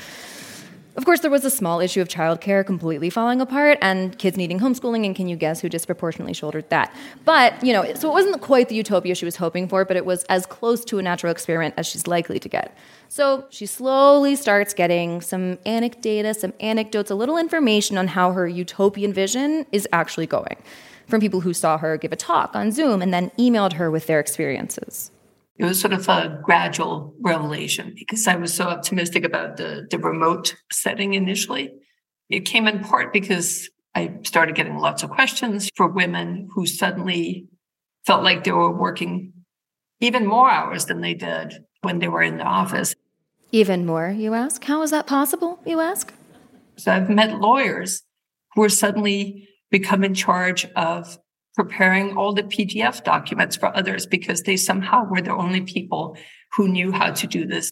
Of 0.94 1.06
course, 1.06 1.20
there 1.20 1.30
was 1.30 1.44
a 1.46 1.50
small 1.50 1.80
issue 1.80 2.02
of 2.02 2.08
childcare 2.08 2.66
completely 2.66 3.08
falling 3.08 3.40
apart 3.40 3.78
and 3.80 4.16
kids 4.18 4.36
needing 4.36 4.60
homeschooling, 4.60 5.06
and 5.06 5.16
can 5.16 5.26
you 5.26 5.36
guess 5.36 5.60
who 5.60 5.70
disproportionately 5.70 6.34
shouldered 6.34 6.68
that? 6.68 6.94
But, 7.24 7.64
you 7.64 7.72
know, 7.72 7.94
so 7.94 8.10
it 8.10 8.12
wasn't 8.12 8.42
quite 8.42 8.68
the 8.68 8.74
utopia 8.74 9.14
she 9.14 9.24
was 9.24 9.36
hoping 9.36 9.68
for, 9.68 9.86
but 9.86 9.96
it 9.96 10.04
was 10.04 10.24
as 10.24 10.44
close 10.44 10.84
to 10.86 10.98
a 10.98 11.02
natural 11.02 11.32
experiment 11.32 11.74
as 11.78 11.86
she's 11.86 12.06
likely 12.06 12.38
to 12.38 12.48
get. 12.48 12.76
So 13.08 13.46
she 13.48 13.64
slowly 13.64 14.36
starts 14.36 14.74
getting 14.74 15.22
some 15.22 15.56
anecdata, 15.64 16.36
some 16.36 16.52
anecdotes, 16.60 17.10
a 17.10 17.14
little 17.14 17.38
information 17.38 17.96
on 17.96 18.08
how 18.08 18.32
her 18.32 18.46
utopian 18.46 19.14
vision 19.14 19.64
is 19.72 19.88
actually 19.92 20.26
going 20.26 20.56
from 21.06 21.22
people 21.22 21.40
who 21.40 21.54
saw 21.54 21.78
her 21.78 21.96
give 21.96 22.12
a 22.12 22.16
talk 22.16 22.54
on 22.54 22.70
Zoom 22.70 23.00
and 23.00 23.14
then 23.14 23.30
emailed 23.38 23.74
her 23.74 23.90
with 23.90 24.06
their 24.06 24.20
experiences. 24.20 25.10
It 25.56 25.64
was 25.64 25.80
sort 25.80 25.92
of 25.92 26.08
a 26.08 26.40
gradual 26.42 27.14
revelation 27.20 27.94
because 27.94 28.26
I 28.26 28.36
was 28.36 28.54
so 28.54 28.64
optimistic 28.64 29.24
about 29.24 29.56
the, 29.56 29.86
the 29.90 29.98
remote 29.98 30.56
setting 30.72 31.14
initially. 31.14 31.70
It 32.30 32.46
came 32.46 32.66
in 32.66 32.80
part 32.80 33.12
because 33.12 33.68
I 33.94 34.18
started 34.24 34.54
getting 34.54 34.78
lots 34.78 35.02
of 35.02 35.10
questions 35.10 35.70
for 35.76 35.86
women 35.86 36.48
who 36.54 36.66
suddenly 36.66 37.48
felt 38.06 38.24
like 38.24 38.44
they 38.44 38.52
were 38.52 38.76
working 38.76 39.32
even 40.00 40.26
more 40.26 40.50
hours 40.50 40.86
than 40.86 41.00
they 41.00 41.14
did 41.14 41.64
when 41.82 41.98
they 41.98 42.08
were 42.08 42.22
in 42.22 42.38
the 42.38 42.44
office. 42.44 42.94
Even 43.52 43.84
more, 43.84 44.08
you 44.10 44.32
ask? 44.34 44.64
How 44.64 44.82
is 44.82 44.90
that 44.90 45.06
possible, 45.06 45.60
you 45.66 45.80
ask? 45.80 46.12
So 46.76 46.90
I've 46.90 47.10
met 47.10 47.38
lawyers 47.38 48.02
who 48.54 48.62
are 48.64 48.70
suddenly 48.70 49.48
become 49.70 50.02
in 50.02 50.14
charge 50.14 50.64
of 50.74 51.18
preparing 51.54 52.16
all 52.16 52.32
the 52.32 52.42
PDF 52.42 53.04
documents 53.04 53.56
for 53.56 53.76
others 53.76 54.06
because 54.06 54.42
they 54.42 54.56
somehow 54.56 55.04
were 55.04 55.20
the 55.20 55.34
only 55.34 55.60
people 55.60 56.16
who 56.56 56.68
knew 56.68 56.92
how 56.92 57.10
to 57.12 57.26
do 57.26 57.46
this. 57.46 57.70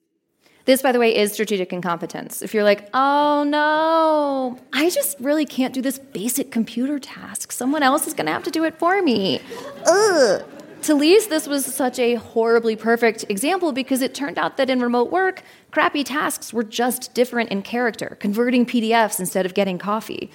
This, 0.67 0.83
by 0.83 0.93
the 0.93 0.99
way, 0.99 1.17
is 1.17 1.33
strategic 1.33 1.73
incompetence. 1.73 2.43
If 2.43 2.53
you're 2.53 2.65
like, 2.65 2.89
oh 2.93 3.45
no, 3.45 4.59
I 4.73 4.91
just 4.91 5.19
really 5.19 5.47
can't 5.47 5.73
do 5.73 5.81
this 5.81 5.99
basic 5.99 6.51
computer 6.51 6.99
task, 6.99 7.51
someone 7.53 7.83
else 7.83 8.07
is 8.07 8.15
gonna 8.15 8.33
have 8.33 8.45
to 8.45 8.51
do 8.51 8.65
it 8.65 8.79
for 8.79 9.01
me. 9.03 9.41
Ugh. 9.87 10.45
To 10.83 10.95
Lise, 10.95 11.27
this 11.27 11.47
was 11.47 11.67
such 11.67 11.99
a 11.99 12.15
horribly 12.15 12.75
perfect 12.75 13.27
example 13.29 13.73
because 13.73 14.01
it 14.01 14.15
turned 14.15 14.39
out 14.39 14.57
that 14.57 14.71
in 14.71 14.81
remote 14.81 15.11
work, 15.11 15.43
crappy 15.73 16.03
tasks 16.05 16.55
were 16.55 16.63
just 16.63 17.13
different 17.13 17.51
in 17.51 17.61
character, 17.61 18.17
converting 18.19 18.65
PDFs 18.65 19.21
instead 19.21 19.45
of 19.45 19.53
getting 19.53 19.77
coffee. 19.77 20.31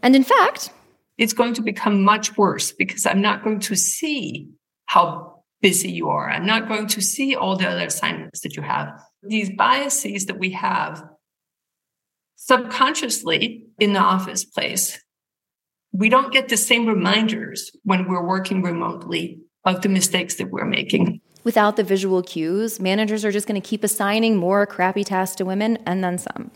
And 0.00 0.14
in 0.14 0.22
fact, 0.22 0.70
it's 1.22 1.32
going 1.32 1.54
to 1.54 1.62
become 1.62 2.02
much 2.02 2.36
worse 2.36 2.72
because 2.72 3.06
I'm 3.06 3.20
not 3.20 3.44
going 3.44 3.60
to 3.60 3.76
see 3.76 4.48
how 4.86 5.44
busy 5.60 5.88
you 5.88 6.08
are. 6.08 6.28
I'm 6.28 6.44
not 6.44 6.66
going 6.66 6.88
to 6.88 7.00
see 7.00 7.36
all 7.36 7.54
the 7.54 7.68
other 7.68 7.86
assignments 7.86 8.40
that 8.40 8.56
you 8.56 8.62
have. 8.62 9.00
These 9.22 9.50
biases 9.56 10.26
that 10.26 10.40
we 10.40 10.50
have 10.50 11.04
subconsciously 12.34 13.66
in 13.78 13.92
the 13.92 14.00
office 14.00 14.44
place, 14.44 15.00
we 15.92 16.08
don't 16.08 16.32
get 16.32 16.48
the 16.48 16.56
same 16.56 16.86
reminders 16.86 17.70
when 17.84 18.08
we're 18.08 18.26
working 18.26 18.60
remotely 18.60 19.42
of 19.64 19.82
the 19.82 19.88
mistakes 19.88 20.34
that 20.34 20.50
we're 20.50 20.64
making. 20.64 21.20
Without 21.44 21.76
the 21.76 21.84
visual 21.84 22.24
cues, 22.24 22.80
managers 22.80 23.24
are 23.24 23.30
just 23.30 23.46
going 23.46 23.60
to 23.60 23.68
keep 23.68 23.84
assigning 23.84 24.36
more 24.36 24.66
crappy 24.66 25.04
tasks 25.04 25.36
to 25.36 25.44
women 25.44 25.78
and 25.86 26.02
then 26.02 26.18
some. 26.18 26.50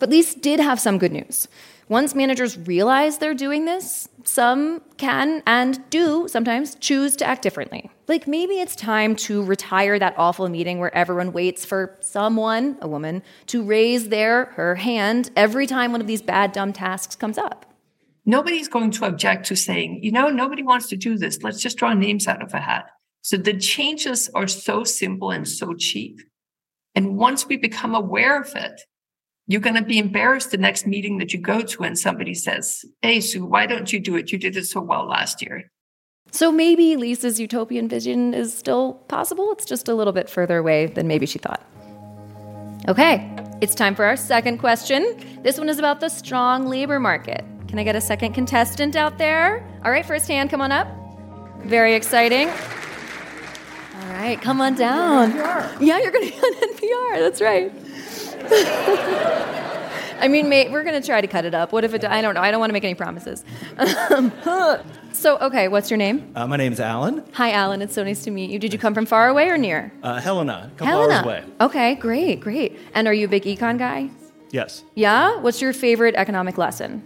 But 0.00 0.10
Lise 0.10 0.34
did 0.34 0.58
have 0.58 0.80
some 0.80 0.98
good 0.98 1.12
news. 1.12 1.46
Once 1.88 2.14
managers 2.14 2.56
realize 2.56 3.18
they're 3.18 3.34
doing 3.34 3.66
this, 3.66 4.08
some 4.24 4.80
can 4.96 5.42
and 5.46 5.78
do 5.90 6.26
sometimes 6.26 6.74
choose 6.76 7.16
to 7.16 7.26
act 7.26 7.42
differently. 7.42 7.90
Like 8.08 8.26
maybe 8.26 8.60
it's 8.60 8.74
time 8.74 9.14
to 9.16 9.44
retire 9.44 9.98
that 9.98 10.14
awful 10.16 10.48
meeting 10.48 10.78
where 10.78 10.94
everyone 10.94 11.32
waits 11.32 11.64
for 11.64 11.98
someone, 12.00 12.78
a 12.80 12.88
woman, 12.88 13.22
to 13.48 13.62
raise 13.62 14.08
their 14.08 14.46
her 14.46 14.76
hand 14.76 15.30
every 15.36 15.66
time 15.66 15.92
one 15.92 16.00
of 16.00 16.06
these 16.06 16.22
bad 16.22 16.52
dumb 16.52 16.72
tasks 16.72 17.14
comes 17.14 17.36
up. 17.36 17.66
Nobody's 18.24 18.68
going 18.68 18.92
to 18.92 19.04
object 19.06 19.46
to 19.46 19.56
saying, 19.56 20.00
you 20.02 20.12
know, 20.12 20.28
nobody 20.28 20.62
wants 20.62 20.88
to 20.88 20.96
do 20.96 21.18
this. 21.18 21.42
Let's 21.42 21.60
just 21.60 21.76
draw 21.76 21.92
names 21.92 22.26
out 22.26 22.42
of 22.42 22.54
a 22.54 22.60
hat. 22.60 22.86
So 23.22 23.36
the 23.36 23.58
changes 23.58 24.30
are 24.34 24.46
so 24.46 24.84
simple 24.84 25.30
and 25.30 25.46
so 25.46 25.74
cheap. 25.74 26.20
And 26.94 27.16
once 27.16 27.46
we 27.46 27.56
become 27.56 27.94
aware 27.94 28.40
of 28.40 28.54
it, 28.54 28.80
you're 29.50 29.60
going 29.60 29.74
to 29.74 29.82
be 29.82 29.98
embarrassed 29.98 30.52
the 30.52 30.56
next 30.56 30.86
meeting 30.86 31.18
that 31.18 31.32
you 31.32 31.40
go 31.40 31.60
to 31.60 31.82
and 31.82 31.98
somebody 31.98 32.34
says, 32.34 32.84
Hey, 33.02 33.20
Sue, 33.20 33.44
why 33.44 33.66
don't 33.66 33.92
you 33.92 33.98
do 33.98 34.14
it? 34.14 34.30
You 34.30 34.38
did 34.38 34.56
it 34.56 34.64
so 34.66 34.80
well 34.80 35.08
last 35.08 35.42
year. 35.42 35.68
So 36.30 36.52
maybe 36.52 36.94
Lise's 36.94 37.40
utopian 37.40 37.88
vision 37.88 38.32
is 38.32 38.56
still 38.56 38.92
possible. 39.08 39.50
It's 39.50 39.64
just 39.64 39.88
a 39.88 39.94
little 39.94 40.12
bit 40.12 40.30
further 40.30 40.58
away 40.58 40.86
than 40.86 41.08
maybe 41.08 41.26
she 41.26 41.40
thought. 41.40 41.66
Okay, 42.86 43.28
it's 43.60 43.74
time 43.74 43.96
for 43.96 44.04
our 44.04 44.16
second 44.16 44.58
question. 44.58 45.16
This 45.42 45.58
one 45.58 45.68
is 45.68 45.80
about 45.80 45.98
the 45.98 46.10
strong 46.10 46.68
labor 46.68 47.00
market. 47.00 47.44
Can 47.66 47.80
I 47.80 47.82
get 47.82 47.96
a 47.96 48.00
second 48.00 48.34
contestant 48.34 48.94
out 48.94 49.18
there? 49.18 49.66
All 49.84 49.90
right, 49.90 50.06
first 50.06 50.28
hand, 50.28 50.50
come 50.50 50.60
on 50.60 50.70
up. 50.70 50.86
Very 51.64 51.94
exciting. 51.94 52.48
All 52.50 54.12
right, 54.12 54.40
come 54.40 54.60
on 54.60 54.76
down. 54.76 55.34
Yeah, 55.80 55.98
you're 55.98 56.12
going 56.12 56.30
to 56.30 56.36
be 56.36 56.38
on 56.38 56.54
NPR. 56.74 57.18
That's 57.18 57.40
right. 57.40 57.72
I 58.50 60.28
mean, 60.28 60.48
mate, 60.48 60.70
we're 60.70 60.84
gonna 60.84 61.00
try 61.02 61.20
to 61.20 61.26
cut 61.26 61.44
it 61.44 61.54
up. 61.54 61.72
What 61.72 61.84
if 61.84 61.94
it? 61.94 62.04
I 62.04 62.20
don't 62.20 62.34
know. 62.34 62.42
I 62.42 62.50
don't 62.50 62.60
want 62.60 62.70
to 62.70 62.74
make 62.74 62.84
any 62.84 62.94
promises. 62.94 63.44
so, 65.12 65.38
okay, 65.38 65.68
what's 65.68 65.90
your 65.90 65.96
name? 65.96 66.32
Uh, 66.34 66.46
my 66.46 66.56
name's 66.56 66.78
Alan. 66.78 67.24
Hi, 67.32 67.52
Alan. 67.52 67.80
It's 67.80 67.94
so 67.94 68.04
nice 68.04 68.22
to 68.24 68.30
meet 68.30 68.50
you. 68.50 68.58
Did 68.58 68.72
you 68.72 68.78
come 68.78 68.92
from 68.92 69.06
far 69.06 69.28
away 69.28 69.48
or 69.48 69.56
near? 69.56 69.92
Uh, 70.02 70.20
Helena, 70.20 70.70
Helena. 70.78 71.22
away. 71.24 71.44
Okay, 71.60 71.94
great, 71.94 72.40
great. 72.40 72.78
And 72.94 73.08
are 73.08 73.14
you 73.14 73.26
a 73.26 73.28
big 73.28 73.44
econ 73.44 73.78
guy? 73.78 74.10
Yes. 74.50 74.84
Yeah. 74.94 75.40
What's 75.40 75.62
your 75.62 75.72
favorite 75.72 76.14
economic 76.16 76.58
lesson? 76.58 77.02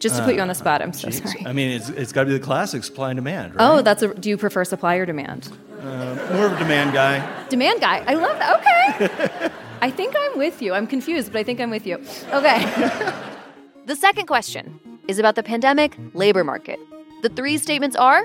Just 0.00 0.16
to 0.16 0.24
put 0.24 0.34
you 0.34 0.42
on 0.42 0.48
the 0.48 0.54
spot, 0.54 0.82
I'm 0.82 0.92
so 0.92 1.08
Jeez. 1.08 1.26
sorry. 1.26 1.46
I 1.46 1.52
mean, 1.54 1.70
it's, 1.70 1.88
it's 1.88 2.12
got 2.12 2.24
to 2.24 2.26
be 2.26 2.32
the 2.34 2.44
classic 2.44 2.84
supply 2.84 3.10
and 3.10 3.16
demand, 3.16 3.54
right? 3.54 3.64
Oh, 3.66 3.80
that's 3.80 4.02
a. 4.02 4.12
Do 4.12 4.28
you 4.28 4.36
prefer 4.36 4.62
supply 4.64 4.96
or 4.96 5.06
demand? 5.06 5.50
Uh, 5.80 6.14
more 6.34 6.46
of 6.46 6.52
a 6.52 6.58
demand 6.58 6.92
guy. 6.92 7.46
Demand 7.48 7.80
guy. 7.80 8.04
I 8.06 8.14
love 8.14 8.38
that. 8.38 8.60
Okay. 8.60 9.43
I 9.84 9.90
think 9.90 10.14
I'm 10.18 10.38
with 10.38 10.62
you. 10.62 10.72
I'm 10.72 10.86
confused, 10.86 11.30
but 11.30 11.40
I 11.40 11.44
think 11.44 11.60
I'm 11.60 11.68
with 11.68 11.86
you. 11.86 11.96
Okay. 12.32 12.64
the 13.84 13.94
second 13.94 14.24
question 14.24 14.80
is 15.08 15.18
about 15.18 15.34
the 15.34 15.42
pandemic 15.42 15.94
labor 16.14 16.42
market. 16.42 16.80
The 17.20 17.28
three 17.28 17.58
statements 17.58 17.94
are 17.94 18.24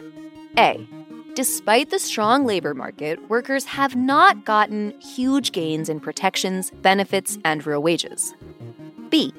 A. 0.58 0.88
Despite 1.34 1.89
the 1.89 2.00
strong 2.00 2.46
labor 2.46 2.74
market, 2.74 3.30
workers 3.30 3.66
have 3.66 3.94
not 3.94 4.46
gotten 4.46 4.98
huge 5.01 5.51
gains 5.51 5.89
in 5.89 6.00
protections, 6.00 6.72
benefits, 6.72 7.38
and 7.44 7.68
real 7.68 7.84
wages. 7.84 8.34
B. 9.10 9.34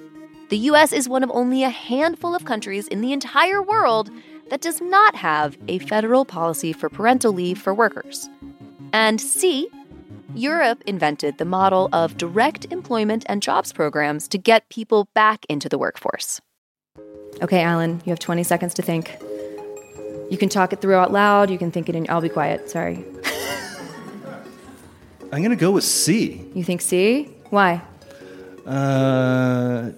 The 0.51 0.59
US 0.59 0.93
is 0.93 1.09
one 1.09 1.25
of 1.25 1.31
only 1.31 1.63
a 1.65 1.71
handful 1.71 2.35
of 2.35 2.45
countries 2.45 2.87
in 2.87 3.01
the 3.01 3.15
entire 3.15 3.63
world 3.63 4.11
that 4.51 4.61
does 4.61 4.83
not 4.83 5.15
have 5.15 5.57
a 5.69 5.79
federal 5.79 6.27
policy 6.27 6.75
for 6.75 6.91
parental 6.91 7.33
leave 7.33 7.59
for 7.59 7.73
workers. 7.73 8.29
And 8.93 9.19
C. 9.19 9.71
Europe 10.35 10.83
invented 10.87 11.39
the 11.39 11.45
model 11.45 11.89
of 11.93 12.17
direct 12.17 12.67
employment 12.71 13.25
and 13.29 13.43
jobs 13.43 13.73
programs 13.73 14.29
to 14.29 14.39
get 14.39 14.69
people 14.69 15.09
back 15.15 15.45
into 15.49 15.69
the 15.69 15.79
workforce. 15.79 16.41
Okay, 17.43 17.63
Alan, 17.63 18.01
you 18.05 18.11
have 18.11 18.19
20 18.19 18.43
seconds 18.43 18.75
to 18.75 18.83
think. 18.83 19.17
You 20.31 20.37
can 20.39 20.49
talk 20.49 20.73
it 20.73 20.81
through 20.81 20.95
out 20.95 21.13
loud, 21.13 21.51
you 21.51 21.59
can 21.59 21.71
think 21.73 21.89
it 21.89 21.97
in. 21.97 22.07
I'll 22.09 22.21
be 22.21 22.29
quiet, 22.29 22.71
sorry. 22.71 22.97
I'm 25.33 25.43
going 25.43 25.51
to 25.51 25.57
go 25.57 25.71
with 25.73 25.85
C. 25.85 26.49
You 26.55 26.65
think 26.65 26.81
C? 26.81 27.25
Why? 27.51 27.83
Uh, 28.67 29.91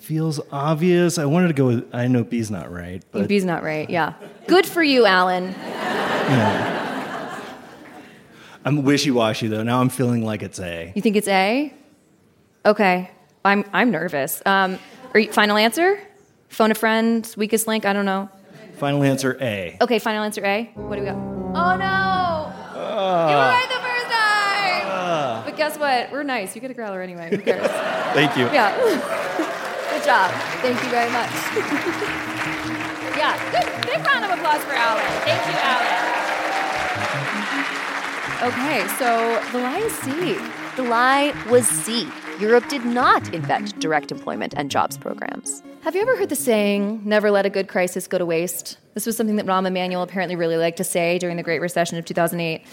feels 0.00 0.40
obvious. 0.50 1.18
I 1.18 1.24
wanted 1.24 1.48
to 1.48 1.54
go 1.54 1.66
with, 1.66 1.94
I 1.94 2.08
know 2.08 2.24
B's 2.24 2.50
not 2.50 2.70
right, 2.70 3.02
but 3.12 3.28
B's 3.28 3.44
not 3.44 3.62
right, 3.62 3.88
yeah. 3.88 4.14
Good 4.46 4.66
for 4.66 4.82
you, 4.82 5.06
Alan. 5.06 5.54
I'm 8.68 8.82
wishy 8.82 9.10
washy 9.10 9.48
though. 9.48 9.62
Now 9.62 9.80
I'm 9.80 9.88
feeling 9.88 10.22
like 10.22 10.42
it's 10.42 10.60
A. 10.60 10.92
You 10.94 11.00
think 11.00 11.16
it's 11.16 11.26
A? 11.26 11.72
Okay. 12.66 13.10
I'm, 13.42 13.64
I'm 13.72 13.90
nervous. 13.90 14.42
Um, 14.44 14.78
are 15.14 15.20
you, 15.20 15.32
final 15.32 15.56
answer? 15.56 15.98
Phone 16.50 16.70
a 16.70 16.74
friend, 16.74 17.26
weakest 17.38 17.66
link, 17.66 17.86
I 17.86 17.94
don't 17.94 18.04
know. 18.04 18.28
Final 18.76 19.02
answer 19.04 19.38
A. 19.40 19.78
Okay, 19.80 19.98
final 19.98 20.22
answer 20.22 20.44
A. 20.44 20.70
What 20.74 20.96
do 20.96 21.00
we 21.00 21.06
got? 21.06 21.16
Oh 21.16 21.76
no! 21.78 22.52
you 22.74 23.36
were 23.36 23.48
right 23.48 23.68
the 23.70 23.80
first 23.80 24.06
time! 24.12 25.44
but 25.46 25.56
guess 25.56 25.78
what? 25.78 26.12
We're 26.12 26.22
nice. 26.22 26.54
You 26.54 26.60
get 26.60 26.70
a 26.70 26.74
growler 26.74 27.00
anyway. 27.00 27.30
Who 27.30 27.38
cares? 27.38 27.66
Thank 28.12 28.36
you. 28.36 28.44
yeah. 28.52 28.76
Good 29.92 30.04
job. 30.04 30.30
Thank 30.60 30.82
you 30.84 30.90
very 30.90 31.10
much. 31.10 31.30
yeah. 33.16 33.32
Good, 33.50 33.86
big 33.86 34.06
round 34.06 34.26
of 34.26 34.38
applause 34.38 34.62
for 34.64 34.74
Alan. 34.74 35.02
Thank 35.24 35.46
you, 35.46 35.58
Alan. 35.58 36.17
Okay, 38.40 38.86
so 39.00 39.42
the 39.50 39.58
lie 39.58 39.78
is 39.78 39.92
C. 39.94 40.38
The 40.76 40.84
lie 40.84 41.34
was 41.50 41.66
C. 41.66 42.06
Europe 42.38 42.68
did 42.68 42.84
not 42.84 43.34
invent 43.34 43.76
direct 43.80 44.12
employment 44.12 44.54
and 44.56 44.70
jobs 44.70 44.96
programs. 44.96 45.60
Have 45.80 45.96
you 45.96 46.02
ever 46.02 46.16
heard 46.16 46.28
the 46.28 46.36
saying, 46.36 47.02
never 47.04 47.32
let 47.32 47.46
a 47.46 47.50
good 47.50 47.66
crisis 47.66 48.06
go 48.06 48.16
to 48.16 48.24
waste? 48.24 48.78
This 48.94 49.06
was 49.06 49.16
something 49.16 49.34
that 49.36 49.46
Rahm 49.46 49.66
Emanuel 49.66 50.02
apparently 50.02 50.36
really 50.36 50.56
liked 50.56 50.76
to 50.76 50.84
say 50.84 51.18
during 51.18 51.36
the 51.36 51.42
Great 51.42 51.60
Recession 51.60 51.98
of 51.98 52.04
2008. 52.04 52.64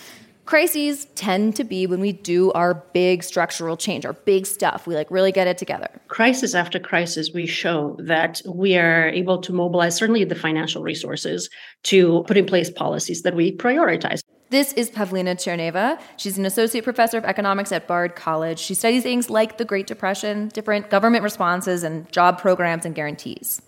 Crises 0.46 1.06
tend 1.16 1.56
to 1.56 1.64
be 1.64 1.88
when 1.88 2.00
we 2.00 2.12
do 2.12 2.52
our 2.52 2.76
big 2.94 3.24
structural 3.24 3.76
change, 3.76 4.06
our 4.06 4.14
big 4.14 4.46
stuff. 4.46 4.86
We 4.86 4.94
like 4.94 5.10
really 5.10 5.32
get 5.32 5.48
it 5.48 5.58
together. 5.58 5.90
crisis 6.10 6.54
after 6.54 6.80
crisis, 6.80 7.32
we 7.34 7.48
show 7.48 7.98
that 8.02 8.40
we 8.48 8.78
are 8.78 9.10
able 9.10 9.42
to 9.42 9.52
mobilize 9.52 9.96
certainly 9.96 10.24
the 10.26 10.36
financial 10.36 10.84
resources 10.84 11.50
to 11.86 12.24
put 12.28 12.38
in 12.38 12.46
place 12.46 12.70
policies 12.70 13.24
that 13.24 13.36
we 13.36 13.58
prioritize. 13.58 14.22
This 14.52 14.74
is 14.74 14.92
Pavlina 14.92 15.34
Tcherneva. 15.36 16.00
She's 16.18 16.38
an 16.38 16.46
associate 16.46 16.84
professor 16.84 17.18
of 17.18 17.26
economics 17.26 17.72
at 17.72 17.88
Bard 17.88 18.16
College. 18.16 18.60
She 18.60 18.76
studies 18.76 19.02
things 19.02 19.28
like 19.28 19.58
the 19.58 19.66
Great 19.66 19.88
Depression, 19.88 20.50
different 20.50 20.92
government 20.92 21.24
responses, 21.24 21.82
and 21.84 22.10
job 22.12 22.40
programs 22.40 22.86
and 22.86 22.94
guarantees. 22.94 23.60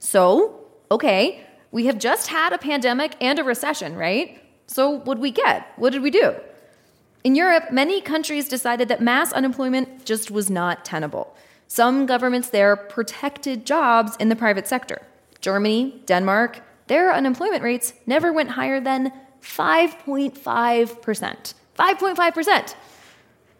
So, 0.00 0.60
okay, 0.90 1.46
we 1.70 1.86
have 1.86 1.98
just 1.98 2.26
had 2.26 2.52
a 2.52 2.58
pandemic 2.58 3.14
and 3.20 3.38
a 3.38 3.44
recession, 3.44 3.94
right? 3.94 4.42
So, 4.66 4.90
what 4.90 5.14
did 5.14 5.22
we 5.22 5.30
get? 5.30 5.68
What 5.76 5.92
did 5.92 6.02
we 6.02 6.10
do? 6.10 6.34
In 7.22 7.36
Europe, 7.36 7.70
many 7.70 8.00
countries 8.00 8.48
decided 8.48 8.88
that 8.88 9.00
mass 9.00 9.32
unemployment 9.32 10.04
just 10.04 10.32
was 10.32 10.50
not 10.50 10.84
tenable. 10.84 11.34
Some 11.68 12.06
governments 12.06 12.50
there 12.50 12.74
protected 12.74 13.64
jobs 13.64 14.16
in 14.16 14.30
the 14.30 14.36
private 14.36 14.66
sector. 14.66 15.00
Germany, 15.40 16.02
Denmark, 16.06 16.60
their 16.88 17.14
unemployment 17.14 17.62
rates 17.62 17.94
never 18.04 18.32
went 18.32 18.50
higher 18.50 18.80
than 18.80 19.12
5.5%. 19.44 21.54
5.5%. 21.78 22.74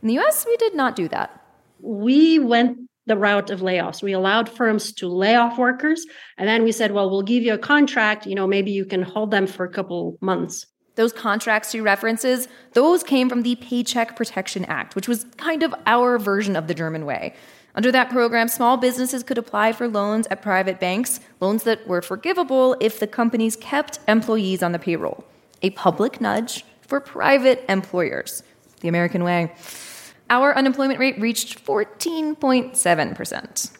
In 0.02 0.08
the 0.08 0.18
US, 0.18 0.46
we 0.46 0.56
did 0.56 0.74
not 0.74 0.96
do 0.96 1.08
that. 1.08 1.42
We 1.80 2.38
went 2.38 2.78
the 3.06 3.16
route 3.16 3.50
of 3.50 3.60
layoffs. 3.60 4.02
We 4.02 4.12
allowed 4.12 4.48
firms 4.48 4.92
to 4.94 5.08
lay 5.08 5.34
off 5.34 5.58
workers. 5.58 6.06
And 6.38 6.48
then 6.48 6.64
we 6.64 6.72
said, 6.72 6.92
well, 6.92 7.10
we'll 7.10 7.22
give 7.22 7.42
you 7.42 7.52
a 7.52 7.58
contract. 7.58 8.26
You 8.26 8.34
know, 8.34 8.46
maybe 8.46 8.70
you 8.70 8.86
can 8.86 9.02
hold 9.02 9.30
them 9.30 9.46
for 9.46 9.64
a 9.64 9.68
couple 9.68 10.16
months. 10.20 10.66
Those 10.96 11.12
contracts 11.12 11.72
she 11.72 11.80
references, 11.80 12.48
those 12.72 13.02
came 13.02 13.28
from 13.28 13.42
the 13.42 13.56
Paycheck 13.56 14.16
Protection 14.16 14.64
Act, 14.66 14.94
which 14.94 15.08
was 15.08 15.26
kind 15.36 15.62
of 15.62 15.74
our 15.86 16.18
version 16.18 16.56
of 16.56 16.66
the 16.66 16.74
German 16.74 17.04
way. 17.04 17.34
Under 17.74 17.90
that 17.90 18.10
program, 18.10 18.46
small 18.46 18.76
businesses 18.76 19.24
could 19.24 19.36
apply 19.36 19.72
for 19.72 19.88
loans 19.88 20.28
at 20.30 20.40
private 20.40 20.78
banks, 20.78 21.18
loans 21.40 21.64
that 21.64 21.86
were 21.88 22.00
forgivable 22.00 22.76
if 22.80 23.00
the 23.00 23.08
companies 23.08 23.56
kept 23.56 23.98
employees 24.06 24.62
on 24.62 24.70
the 24.70 24.78
payroll. 24.78 25.24
A 25.64 25.70
public 25.70 26.20
nudge 26.20 26.64
for 26.82 27.00
private 27.00 27.64
employers. 27.70 28.42
The 28.80 28.88
American 28.88 29.24
way. 29.24 29.54
Our 30.28 30.54
unemployment 30.54 31.00
rate 31.00 31.18
reached 31.18 31.64
14.7%. 31.64 33.70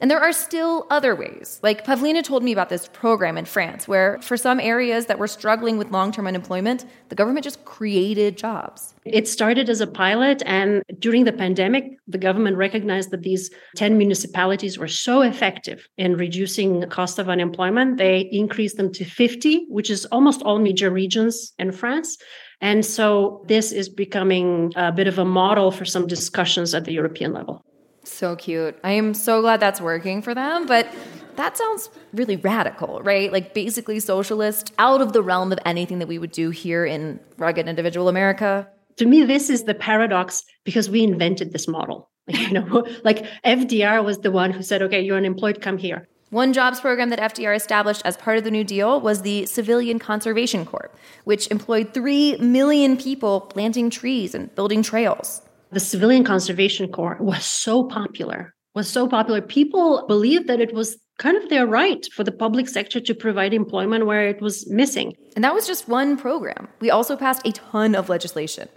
And 0.00 0.10
there 0.10 0.20
are 0.20 0.32
still 0.32 0.86
other 0.90 1.16
ways. 1.16 1.58
Like 1.62 1.84
Pavlina 1.84 2.22
told 2.22 2.44
me 2.44 2.52
about 2.52 2.68
this 2.68 2.88
program 2.92 3.36
in 3.36 3.44
France, 3.44 3.88
where 3.88 4.20
for 4.22 4.36
some 4.36 4.60
areas 4.60 5.06
that 5.06 5.18
were 5.18 5.26
struggling 5.26 5.76
with 5.76 5.90
long 5.90 6.12
term 6.12 6.26
unemployment, 6.26 6.84
the 7.08 7.16
government 7.16 7.42
just 7.44 7.64
created 7.64 8.36
jobs. 8.36 8.94
It 9.04 9.26
started 9.26 9.68
as 9.68 9.80
a 9.80 9.86
pilot, 9.86 10.42
and 10.46 10.82
during 10.98 11.24
the 11.24 11.32
pandemic, 11.32 11.98
the 12.06 12.18
government 12.18 12.56
recognized 12.56 13.10
that 13.10 13.22
these 13.22 13.50
10 13.76 13.98
municipalities 13.98 14.78
were 14.78 14.88
so 14.88 15.22
effective 15.22 15.88
in 15.96 16.16
reducing 16.16 16.80
the 16.80 16.86
cost 16.86 17.18
of 17.18 17.28
unemployment. 17.28 17.96
They 17.96 18.28
increased 18.30 18.76
them 18.76 18.92
to 18.92 19.04
50, 19.04 19.66
which 19.68 19.90
is 19.90 20.04
almost 20.06 20.42
all 20.42 20.58
major 20.58 20.90
regions 20.90 21.52
in 21.58 21.72
France. 21.72 22.18
And 22.60 22.84
so 22.84 23.44
this 23.46 23.72
is 23.72 23.88
becoming 23.88 24.72
a 24.76 24.92
bit 24.92 25.06
of 25.06 25.18
a 25.18 25.24
model 25.24 25.70
for 25.70 25.84
some 25.84 26.06
discussions 26.06 26.74
at 26.74 26.84
the 26.84 26.92
European 26.92 27.32
level. 27.32 27.64
So 28.08 28.36
cute. 28.36 28.78
I 28.82 28.92
am 28.92 29.14
so 29.14 29.40
glad 29.40 29.60
that's 29.60 29.80
working 29.80 30.22
for 30.22 30.34
them, 30.34 30.66
but 30.66 30.88
that 31.36 31.56
sounds 31.56 31.90
really 32.12 32.36
radical, 32.36 33.00
right? 33.02 33.32
Like 33.32 33.54
basically 33.54 34.00
socialist, 34.00 34.72
out 34.78 35.00
of 35.00 35.12
the 35.12 35.22
realm 35.22 35.52
of 35.52 35.58
anything 35.64 36.00
that 36.00 36.08
we 36.08 36.18
would 36.18 36.32
do 36.32 36.50
here 36.50 36.84
in 36.84 37.20
rugged 37.36 37.68
individual 37.68 38.08
America. 38.08 38.68
To 38.96 39.06
me, 39.06 39.22
this 39.22 39.48
is 39.48 39.64
the 39.64 39.74
paradox 39.74 40.42
because 40.64 40.90
we 40.90 41.04
invented 41.04 41.52
this 41.52 41.68
model. 41.68 42.10
You 42.28 42.52
know, 42.52 42.86
like 43.04 43.24
FDR 43.44 44.04
was 44.04 44.18
the 44.18 44.30
one 44.30 44.50
who 44.50 44.62
said, 44.62 44.82
okay, 44.82 45.00
you're 45.00 45.16
unemployed, 45.16 45.62
come 45.62 45.78
here. 45.78 46.06
One 46.28 46.52
jobs 46.52 46.78
program 46.78 47.08
that 47.08 47.18
FDR 47.18 47.56
established 47.56 48.02
as 48.04 48.18
part 48.18 48.36
of 48.36 48.44
the 48.44 48.50
New 48.50 48.64
Deal 48.64 49.00
was 49.00 49.22
the 49.22 49.46
Civilian 49.46 49.98
Conservation 49.98 50.66
Corps, 50.66 50.90
which 51.24 51.50
employed 51.50 51.94
3 51.94 52.36
million 52.36 52.98
people 52.98 53.40
planting 53.40 53.88
trees 53.88 54.34
and 54.34 54.54
building 54.54 54.82
trails 54.82 55.40
the 55.70 55.80
Civilian 55.80 56.24
Conservation 56.24 56.90
Corps 56.90 57.18
was 57.20 57.44
so 57.44 57.84
popular, 57.84 58.54
was 58.74 58.88
so 58.88 59.06
popular. 59.06 59.40
People 59.40 60.06
believed 60.06 60.46
that 60.48 60.60
it 60.60 60.72
was 60.72 60.98
kind 61.18 61.36
of 61.36 61.48
their 61.48 61.66
right 61.66 62.06
for 62.12 62.24
the 62.24 62.32
public 62.32 62.68
sector 62.68 63.00
to 63.00 63.14
provide 63.14 63.52
employment 63.52 64.06
where 64.06 64.28
it 64.28 64.40
was 64.40 64.68
missing. 64.70 65.14
And 65.34 65.44
that 65.44 65.54
was 65.54 65.66
just 65.66 65.88
one 65.88 66.16
program. 66.16 66.68
We 66.80 66.90
also 66.90 67.16
passed 67.16 67.46
a 67.46 67.52
ton 67.52 67.94
of 67.94 68.08
legislation. 68.08 68.68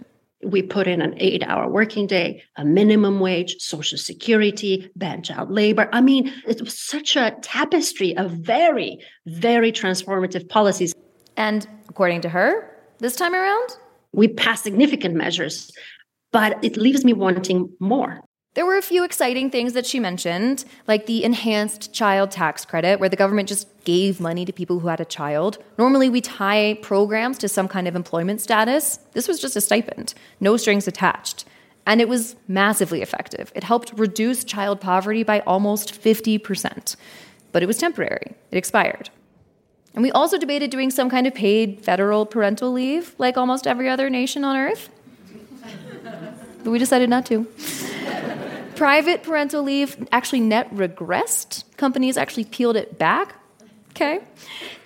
We 0.44 0.60
put 0.60 0.88
in 0.88 1.00
an 1.00 1.14
eight 1.18 1.44
hour 1.44 1.68
working 1.70 2.08
day, 2.08 2.42
a 2.56 2.64
minimum 2.64 3.20
wage, 3.20 3.54
social 3.60 3.96
security, 3.96 4.90
ban 4.96 5.22
child 5.22 5.52
labor. 5.52 5.88
I 5.92 6.00
mean, 6.00 6.32
it 6.48 6.60
was 6.60 6.76
such 6.76 7.14
a 7.14 7.36
tapestry 7.42 8.16
of 8.16 8.32
very, 8.32 8.98
very 9.26 9.70
transformative 9.70 10.48
policies. 10.48 10.94
And 11.36 11.66
according 11.88 12.22
to 12.22 12.28
her, 12.28 12.68
this 12.98 13.14
time 13.14 13.34
around, 13.34 13.76
we 14.12 14.26
passed 14.26 14.64
significant 14.64 15.14
measures 15.14 15.70
but 16.32 16.62
it 16.64 16.76
leaves 16.76 17.04
me 17.04 17.12
wanting 17.12 17.72
more. 17.78 18.22
There 18.54 18.66
were 18.66 18.76
a 18.76 18.82
few 18.82 19.02
exciting 19.02 19.50
things 19.50 19.72
that 19.72 19.86
she 19.86 19.98
mentioned, 19.98 20.66
like 20.86 21.06
the 21.06 21.24
enhanced 21.24 21.94
child 21.94 22.30
tax 22.30 22.66
credit, 22.66 23.00
where 23.00 23.08
the 23.08 23.16
government 23.16 23.48
just 23.48 23.66
gave 23.84 24.20
money 24.20 24.44
to 24.44 24.52
people 24.52 24.80
who 24.80 24.88
had 24.88 25.00
a 25.00 25.06
child. 25.06 25.56
Normally, 25.78 26.10
we 26.10 26.20
tie 26.20 26.78
programs 26.82 27.38
to 27.38 27.48
some 27.48 27.66
kind 27.66 27.88
of 27.88 27.96
employment 27.96 28.42
status. 28.42 28.98
This 29.12 29.26
was 29.26 29.40
just 29.40 29.56
a 29.56 29.60
stipend, 29.62 30.12
no 30.38 30.58
strings 30.58 30.86
attached. 30.86 31.46
And 31.86 32.00
it 32.00 32.08
was 32.08 32.36
massively 32.46 33.00
effective. 33.00 33.50
It 33.54 33.64
helped 33.64 33.92
reduce 33.96 34.44
child 34.44 34.80
poverty 34.80 35.22
by 35.22 35.40
almost 35.40 36.00
50%. 36.00 36.96
But 37.52 37.62
it 37.62 37.66
was 37.66 37.78
temporary, 37.78 38.34
it 38.50 38.58
expired. 38.58 39.08
And 39.94 40.02
we 40.02 40.10
also 40.12 40.38
debated 40.38 40.70
doing 40.70 40.90
some 40.90 41.08
kind 41.08 41.26
of 41.26 41.34
paid 41.34 41.82
federal 41.82 42.26
parental 42.26 42.70
leave, 42.70 43.14
like 43.18 43.38
almost 43.38 43.66
every 43.66 43.88
other 43.88 44.10
nation 44.10 44.44
on 44.44 44.56
earth 44.56 44.90
but 46.64 46.70
we 46.70 46.78
decided 46.78 47.10
not 47.10 47.26
to. 47.26 47.46
Private 48.76 49.22
parental 49.22 49.62
leave 49.62 49.96
actually 50.12 50.40
net 50.40 50.72
regressed. 50.74 51.64
Companies 51.76 52.16
actually 52.16 52.44
peeled 52.44 52.76
it 52.76 52.98
back. 52.98 53.36
Okay. 53.90 54.20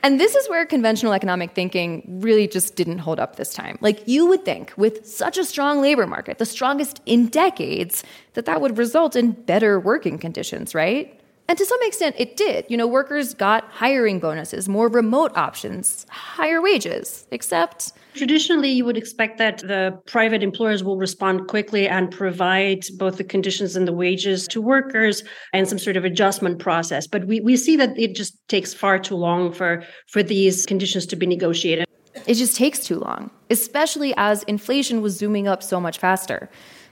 And 0.03 0.21
this 0.21 0.35
is 0.35 0.49
where 0.49 0.67
conventional 0.67 1.12
economic 1.12 1.55
thinking 1.55 2.19
really 2.21 2.49
just 2.49 2.75
didn't 2.75 2.99
hold 2.99 3.21
up 3.21 3.37
this 3.37 3.55
time. 3.55 3.79
Like 3.81 4.07
you 4.07 4.27
would 4.27 4.45
think, 4.45 4.73
with 4.77 5.07
such 5.07 5.39
a 5.39 5.45
strong 5.45 5.81
labor 5.81 6.07
market, 6.07 6.39
the 6.39 6.47
strongest 6.47 7.01
in 7.07 7.29
decades, 7.29 8.03
that 8.35 8.47
that 8.47 8.61
would 8.61 8.79
result 8.79 9.15
in 9.15 9.31
better 9.31 9.79
working 9.79 10.19
conditions, 10.19 10.75
right? 10.75 11.19
And 11.48 11.56
to 11.59 11.64
some 11.64 11.78
extent, 11.82 12.16
it 12.18 12.37
did. 12.37 12.66
You 12.68 12.76
know, 12.76 12.88
workers 12.88 13.32
got 13.32 13.70
hiring 13.70 14.18
bonuses, 14.18 14.68
more 14.68 14.88
remote 14.88 15.30
options, 15.37 16.04
higher 16.11 16.61
wages, 16.61 17.26
except. 17.30 17.92
Traditionally, 18.14 18.70
you 18.70 18.85
would 18.85 18.96
expect 18.96 19.38
that 19.38 19.59
the 19.59 19.96
private 20.06 20.42
employers 20.42 20.82
will 20.82 20.96
respond 20.96 21.46
quickly 21.46 21.87
and 21.87 22.11
provide 22.11 22.85
both 22.98 23.18
the 23.18 23.24
conditions 23.24 23.76
and 23.76 23.87
the 23.87 23.92
wages 23.92 24.48
to 24.48 24.61
workers 24.61 25.22
and 25.52 25.68
some 25.68 25.78
sort 25.78 25.96
of 25.96 26.04
adjustment 26.04 26.59
process. 26.59 27.06
But 27.06 27.26
we, 27.26 27.40
we 27.40 27.56
see 27.56 27.76
that 27.76 27.96
it 27.96 28.16
just 28.16 28.37
takes 28.48 28.74
far 28.74 28.98
too 28.98 29.16
long 29.16 29.52
for, 29.52 29.85
for 30.09 30.22
these 30.24 30.66
conditions 30.66 31.06
to 31.06 31.16
be 31.16 31.26
negotiated. 31.26 31.87
It 32.26 32.35
just 32.35 32.56
takes 32.56 32.80
too 32.80 32.98
long, 32.98 33.30
especially 33.50 34.14
as 34.16 34.42
inflation 34.44 35.00
was 35.00 35.16
zooming 35.16 35.46
up 35.46 35.62
so 35.62 35.80
much 35.80 35.98
faster. 35.98 36.50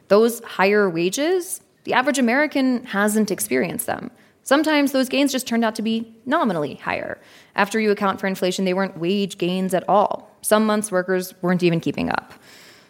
Those 0.08 0.40
higher 0.44 0.88
wages, 0.88 1.60
the 1.84 1.94
average 1.94 2.18
American 2.18 2.84
hasn't 2.84 3.32
experienced 3.32 3.86
them. 3.86 4.12
Sometimes 4.44 4.92
those 4.92 5.08
gains 5.08 5.32
just 5.32 5.46
turned 5.46 5.64
out 5.64 5.74
to 5.74 5.82
be 5.82 6.14
nominally 6.26 6.74
higher. 6.74 7.18
After 7.56 7.80
you 7.80 7.90
account 7.90 8.20
for 8.20 8.26
inflation, 8.26 8.66
they 8.66 8.74
weren't 8.74 8.98
wage 8.98 9.38
gains 9.38 9.72
at 9.74 9.88
all. 9.88 10.30
Some 10.42 10.66
months 10.66 10.92
workers 10.92 11.34
weren't 11.42 11.62
even 11.62 11.80
keeping 11.80 12.10
up. 12.10 12.34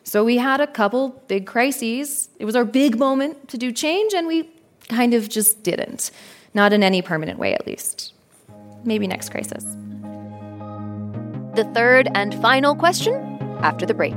So 0.02 0.24
we 0.24 0.36
had 0.36 0.60
a 0.60 0.66
couple 0.66 1.22
big 1.28 1.46
crises. 1.46 2.28
It 2.38 2.44
was 2.44 2.56
our 2.56 2.64
big 2.64 2.98
moment 2.98 3.48
to 3.48 3.56
do 3.56 3.72
change, 3.72 4.12
and 4.12 4.26
we 4.26 4.50
kind 4.88 5.14
of 5.14 5.28
just 5.28 5.62
didn't. 5.62 6.10
Not 6.52 6.72
in 6.72 6.82
any 6.82 7.00
permanent 7.02 7.38
way, 7.38 7.54
at 7.54 7.66
least. 7.66 8.12
Maybe 8.84 9.06
next 9.06 9.30
crisis. 9.30 9.64
The 11.54 11.70
third 11.72 12.08
and 12.14 12.34
final 12.42 12.74
question 12.74 13.14
after 13.62 13.86
the 13.86 13.94
break. 13.94 14.16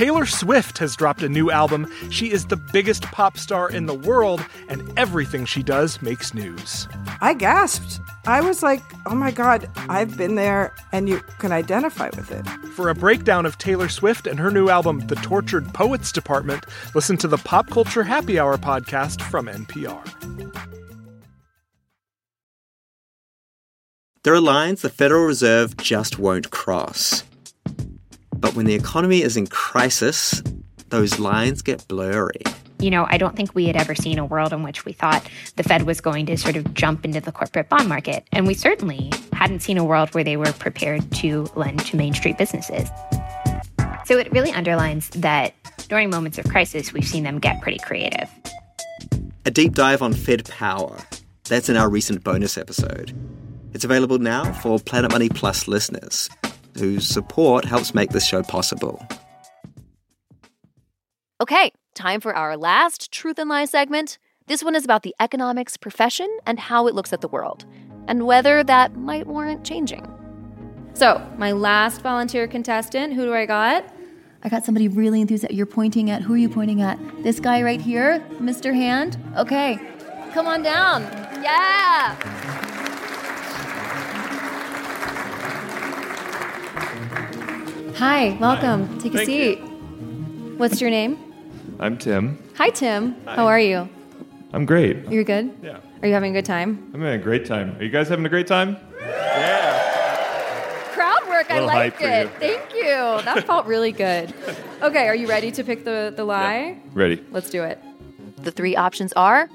Taylor 0.00 0.24
Swift 0.24 0.78
has 0.78 0.96
dropped 0.96 1.22
a 1.22 1.28
new 1.28 1.50
album. 1.50 1.86
She 2.08 2.32
is 2.32 2.46
the 2.46 2.56
biggest 2.56 3.02
pop 3.02 3.36
star 3.36 3.70
in 3.70 3.84
the 3.84 3.92
world, 3.92 4.42
and 4.70 4.98
everything 4.98 5.44
she 5.44 5.62
does 5.62 6.00
makes 6.00 6.32
news. 6.32 6.88
I 7.20 7.34
gasped. 7.34 8.00
I 8.24 8.40
was 8.40 8.62
like, 8.62 8.80
oh 9.04 9.14
my 9.14 9.30
God, 9.30 9.68
I've 9.90 10.16
been 10.16 10.36
there, 10.36 10.74
and 10.90 11.06
you 11.06 11.20
can 11.38 11.52
identify 11.52 12.08
with 12.16 12.30
it. 12.30 12.48
For 12.68 12.88
a 12.88 12.94
breakdown 12.94 13.44
of 13.44 13.58
Taylor 13.58 13.90
Swift 13.90 14.26
and 14.26 14.38
her 14.38 14.50
new 14.50 14.70
album, 14.70 15.00
The 15.00 15.16
Tortured 15.16 15.66
Poets 15.74 16.12
Department, 16.12 16.64
listen 16.94 17.18
to 17.18 17.28
the 17.28 17.36
Pop 17.36 17.68
Culture 17.68 18.04
Happy 18.04 18.38
Hour 18.38 18.56
podcast 18.56 19.20
from 19.20 19.48
NPR. 19.48 20.02
There 24.22 24.32
are 24.32 24.40
lines 24.40 24.80
the 24.80 24.88
Federal 24.88 25.26
Reserve 25.26 25.76
just 25.76 26.18
won't 26.18 26.50
cross. 26.50 27.22
But 28.40 28.56
when 28.56 28.66
the 28.66 28.74
economy 28.74 29.22
is 29.22 29.36
in 29.36 29.46
crisis, 29.46 30.42
those 30.88 31.18
lines 31.18 31.62
get 31.62 31.86
blurry. 31.86 32.42
You 32.80 32.90
know, 32.90 33.06
I 33.10 33.18
don't 33.18 33.36
think 33.36 33.54
we 33.54 33.66
had 33.66 33.76
ever 33.76 33.94
seen 33.94 34.18
a 34.18 34.24
world 34.24 34.54
in 34.54 34.62
which 34.62 34.86
we 34.86 34.94
thought 34.94 35.28
the 35.56 35.62
Fed 35.62 35.82
was 35.82 36.00
going 36.00 36.24
to 36.26 36.38
sort 36.38 36.56
of 36.56 36.72
jump 36.72 37.04
into 37.04 37.20
the 37.20 37.30
corporate 37.30 37.68
bond 37.68 37.88
market. 37.88 38.26
And 38.32 38.46
we 38.46 38.54
certainly 38.54 39.12
hadn't 39.34 39.60
seen 39.60 39.76
a 39.76 39.84
world 39.84 40.14
where 40.14 40.24
they 40.24 40.38
were 40.38 40.52
prepared 40.54 41.12
to 41.16 41.46
lend 41.54 41.80
to 41.86 41.96
Main 41.96 42.14
Street 42.14 42.38
businesses. 42.38 42.88
So 44.06 44.16
it 44.16 44.32
really 44.32 44.50
underlines 44.52 45.10
that 45.10 45.54
during 45.88 46.08
moments 46.08 46.38
of 46.38 46.46
crisis, 46.46 46.94
we've 46.94 47.06
seen 47.06 47.22
them 47.22 47.38
get 47.38 47.60
pretty 47.60 47.78
creative. 47.78 48.30
A 49.44 49.50
deep 49.50 49.74
dive 49.74 50.00
on 50.00 50.14
Fed 50.14 50.48
power. 50.48 50.96
That's 51.48 51.68
in 51.68 51.76
our 51.76 51.90
recent 51.90 52.24
bonus 52.24 52.56
episode. 52.56 53.14
It's 53.74 53.84
available 53.84 54.18
now 54.18 54.52
for 54.54 54.78
Planet 54.78 55.12
Money 55.12 55.28
Plus 55.28 55.68
listeners, 55.68 56.30
whose 56.76 57.06
support 57.06 57.64
helps 57.64 57.94
make 57.94 58.10
this 58.10 58.26
show 58.26 58.42
possible. 58.42 59.04
Okay, 61.40 61.72
time 61.94 62.20
for 62.20 62.34
our 62.34 62.56
last 62.56 63.10
Truth 63.10 63.38
and 63.38 63.48
Lie 63.48 63.64
segment. 63.64 64.18
This 64.46 64.62
one 64.62 64.74
is 64.74 64.84
about 64.84 65.02
the 65.02 65.14
economics 65.20 65.76
profession 65.76 66.28
and 66.46 66.58
how 66.58 66.86
it 66.86 66.94
looks 66.94 67.12
at 67.12 67.20
the 67.20 67.28
world, 67.28 67.64
and 68.08 68.26
whether 68.26 68.62
that 68.64 68.96
might 68.96 69.26
warrant 69.26 69.64
changing. 69.64 70.06
So, 70.94 71.26
my 71.38 71.52
last 71.52 72.02
volunteer 72.02 72.46
contestant, 72.46 73.14
who 73.14 73.24
do 73.24 73.32
I 73.32 73.46
got? 73.46 73.84
I 74.42 74.48
got 74.48 74.64
somebody 74.64 74.88
really 74.88 75.20
enthusiastic. 75.20 75.56
You're 75.56 75.66
pointing 75.66 76.10
at, 76.10 76.22
who 76.22 76.34
are 76.34 76.38
you 76.38 76.48
pointing 76.48 76.82
at? 76.82 76.98
This 77.22 77.40
guy 77.40 77.62
right 77.62 77.80
here, 77.80 78.20
Mr. 78.34 78.74
Hand? 78.74 79.16
Okay, 79.36 79.78
come 80.32 80.46
on 80.46 80.62
down. 80.62 81.02
Yeah! 81.42 82.69
Hi, 88.00 88.34
welcome. 88.40 88.98
Take 88.98 89.12
a 89.12 89.18
Thank 89.18 89.26
seat. 89.26 89.56
What's 90.56 90.80
your 90.80 90.88
name? 90.88 91.18
I'm 91.78 91.98
Tim. 91.98 92.42
Hi, 92.56 92.70
Tim. 92.70 93.14
How 93.26 93.46
are 93.46 93.60
you? 93.60 93.90
I'm 94.54 94.64
great. 94.64 95.06
You're 95.10 95.22
good? 95.22 95.54
Yeah. 95.62 95.80
Are 96.00 96.08
you 96.08 96.14
having 96.14 96.30
a 96.34 96.38
good 96.38 96.46
time? 96.46 96.90
I'm 96.94 97.02
having 97.02 97.20
a 97.20 97.22
great 97.22 97.44
time. 97.44 97.76
Are 97.76 97.84
you 97.84 97.90
guys 97.90 98.08
having 98.08 98.24
a 98.24 98.30
great 98.30 98.46
time? 98.46 98.78
Yeah. 99.00 100.84
Crowd 100.92 101.28
work, 101.28 101.50
I 101.50 101.54
Little 101.56 101.68
hype 101.68 101.76
liked 101.92 101.96
for 101.98 102.08
it. 102.08 102.22
you. 102.22 102.28
Thank 102.38 102.74
you. 102.74 103.24
That 103.24 103.44
felt 103.46 103.66
really 103.66 103.92
good. 103.92 104.32
Okay, 104.80 105.06
are 105.06 105.14
you 105.14 105.28
ready 105.28 105.50
to 105.52 105.62
pick 105.62 105.84
the, 105.84 106.10
the 106.16 106.24
lie? 106.24 106.78
Ready. 106.94 107.22
Let's 107.30 107.50
do 107.50 107.62
it. 107.64 107.78
The 108.38 108.50
three 108.50 108.76
options 108.76 109.12
are 109.12 109.50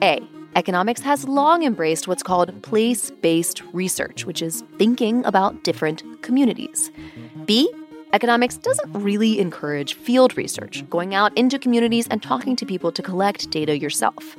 A. 0.00 0.20
Economics 0.54 1.00
has 1.00 1.26
long 1.26 1.64
embraced 1.64 2.06
what's 2.06 2.22
called 2.22 2.62
place 2.62 3.10
based 3.10 3.62
research, 3.72 4.26
which 4.26 4.42
is 4.42 4.62
thinking 4.78 5.24
about 5.24 5.64
different 5.64 6.22
communities. 6.22 6.92
B. 7.46 7.68
Economics 8.12 8.56
doesn't 8.56 8.92
really 8.92 9.38
encourage 9.38 9.94
field 9.94 10.36
research, 10.36 10.88
going 10.90 11.14
out 11.14 11.36
into 11.38 11.60
communities 11.60 12.08
and 12.08 12.20
talking 12.20 12.56
to 12.56 12.66
people 12.66 12.90
to 12.90 13.02
collect 13.02 13.50
data 13.50 13.78
yourself. 13.78 14.36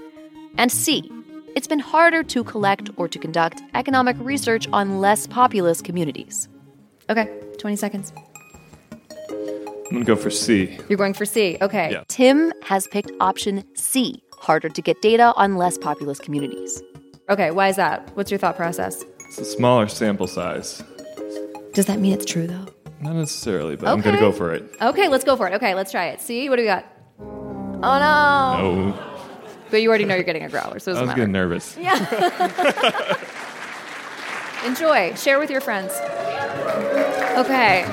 And 0.57 0.69
C. 0.69 1.09
It's 1.55 1.67
been 1.67 1.79
harder 1.79 2.21
to 2.23 2.43
collect 2.43 2.89
or 2.97 3.07
to 3.07 3.17
conduct 3.17 3.61
economic 3.73 4.17
research 4.19 4.67
on 4.73 4.99
less 4.99 5.25
populous 5.25 5.81
communities. 5.81 6.49
Okay, 7.09 7.29
20 7.59 7.75
seconds. 7.77 8.11
I'm 9.29 9.97
gonna 9.97 10.05
go 10.05 10.15
for 10.15 10.29
C. 10.29 10.77
You're 10.89 10.97
going 10.97 11.13
for 11.13 11.25
C. 11.25 11.57
Okay. 11.61 11.91
Yeah. 11.91 12.03
Tim 12.07 12.53
has 12.63 12.87
picked 12.87 13.11
option 13.19 13.63
C 13.75 14.21
harder 14.37 14.69
to 14.69 14.81
get 14.81 15.01
data 15.01 15.33
on 15.35 15.55
less 15.55 15.77
populous 15.77 16.19
communities. 16.19 16.81
Okay, 17.29 17.51
why 17.51 17.69
is 17.69 17.75
that? 17.75 18.09
What's 18.15 18.31
your 18.31 18.37
thought 18.37 18.55
process? 18.55 19.03
It's 19.27 19.37
a 19.37 19.45
smaller 19.45 19.87
sample 19.87 20.27
size. 20.27 20.83
Does 21.73 21.85
that 21.85 21.99
mean 21.99 22.13
it's 22.13 22.25
true 22.25 22.47
though? 22.47 22.67
Not 23.01 23.15
necessarily, 23.15 23.75
but 23.75 23.87
I'm 23.89 24.01
gonna 24.01 24.19
go 24.19 24.31
for 24.31 24.53
it. 24.53 24.75
Okay, 24.81 25.07
let's 25.07 25.23
go 25.23 25.35
for 25.35 25.47
it. 25.47 25.53
Okay, 25.55 25.73
let's 25.75 25.91
try 25.91 26.07
it. 26.07 26.21
See, 26.21 26.49
what 26.49 26.55
do 26.57 26.61
we 26.61 26.67
got? 26.67 26.85
Oh 27.19 27.79
no. 27.81 28.89
No. 28.89 29.07
But 29.71 29.81
you 29.81 29.89
already 29.89 30.05
know 30.05 30.15
you're 30.15 30.23
getting 30.23 30.43
a 30.43 30.49
growler, 30.49 30.79
so 30.79 30.91
it 30.91 30.95
I 30.97 30.99
doesn't 30.99 31.01
was 31.01 31.07
matter. 31.07 31.19
getting 31.21 31.31
nervous. 31.31 31.77
Yeah. 31.79 33.27
Enjoy. 34.65 35.15
Share 35.15 35.39
with 35.39 35.49
your 35.49 35.61
friends. 35.61 35.91
Okay. 37.37 37.85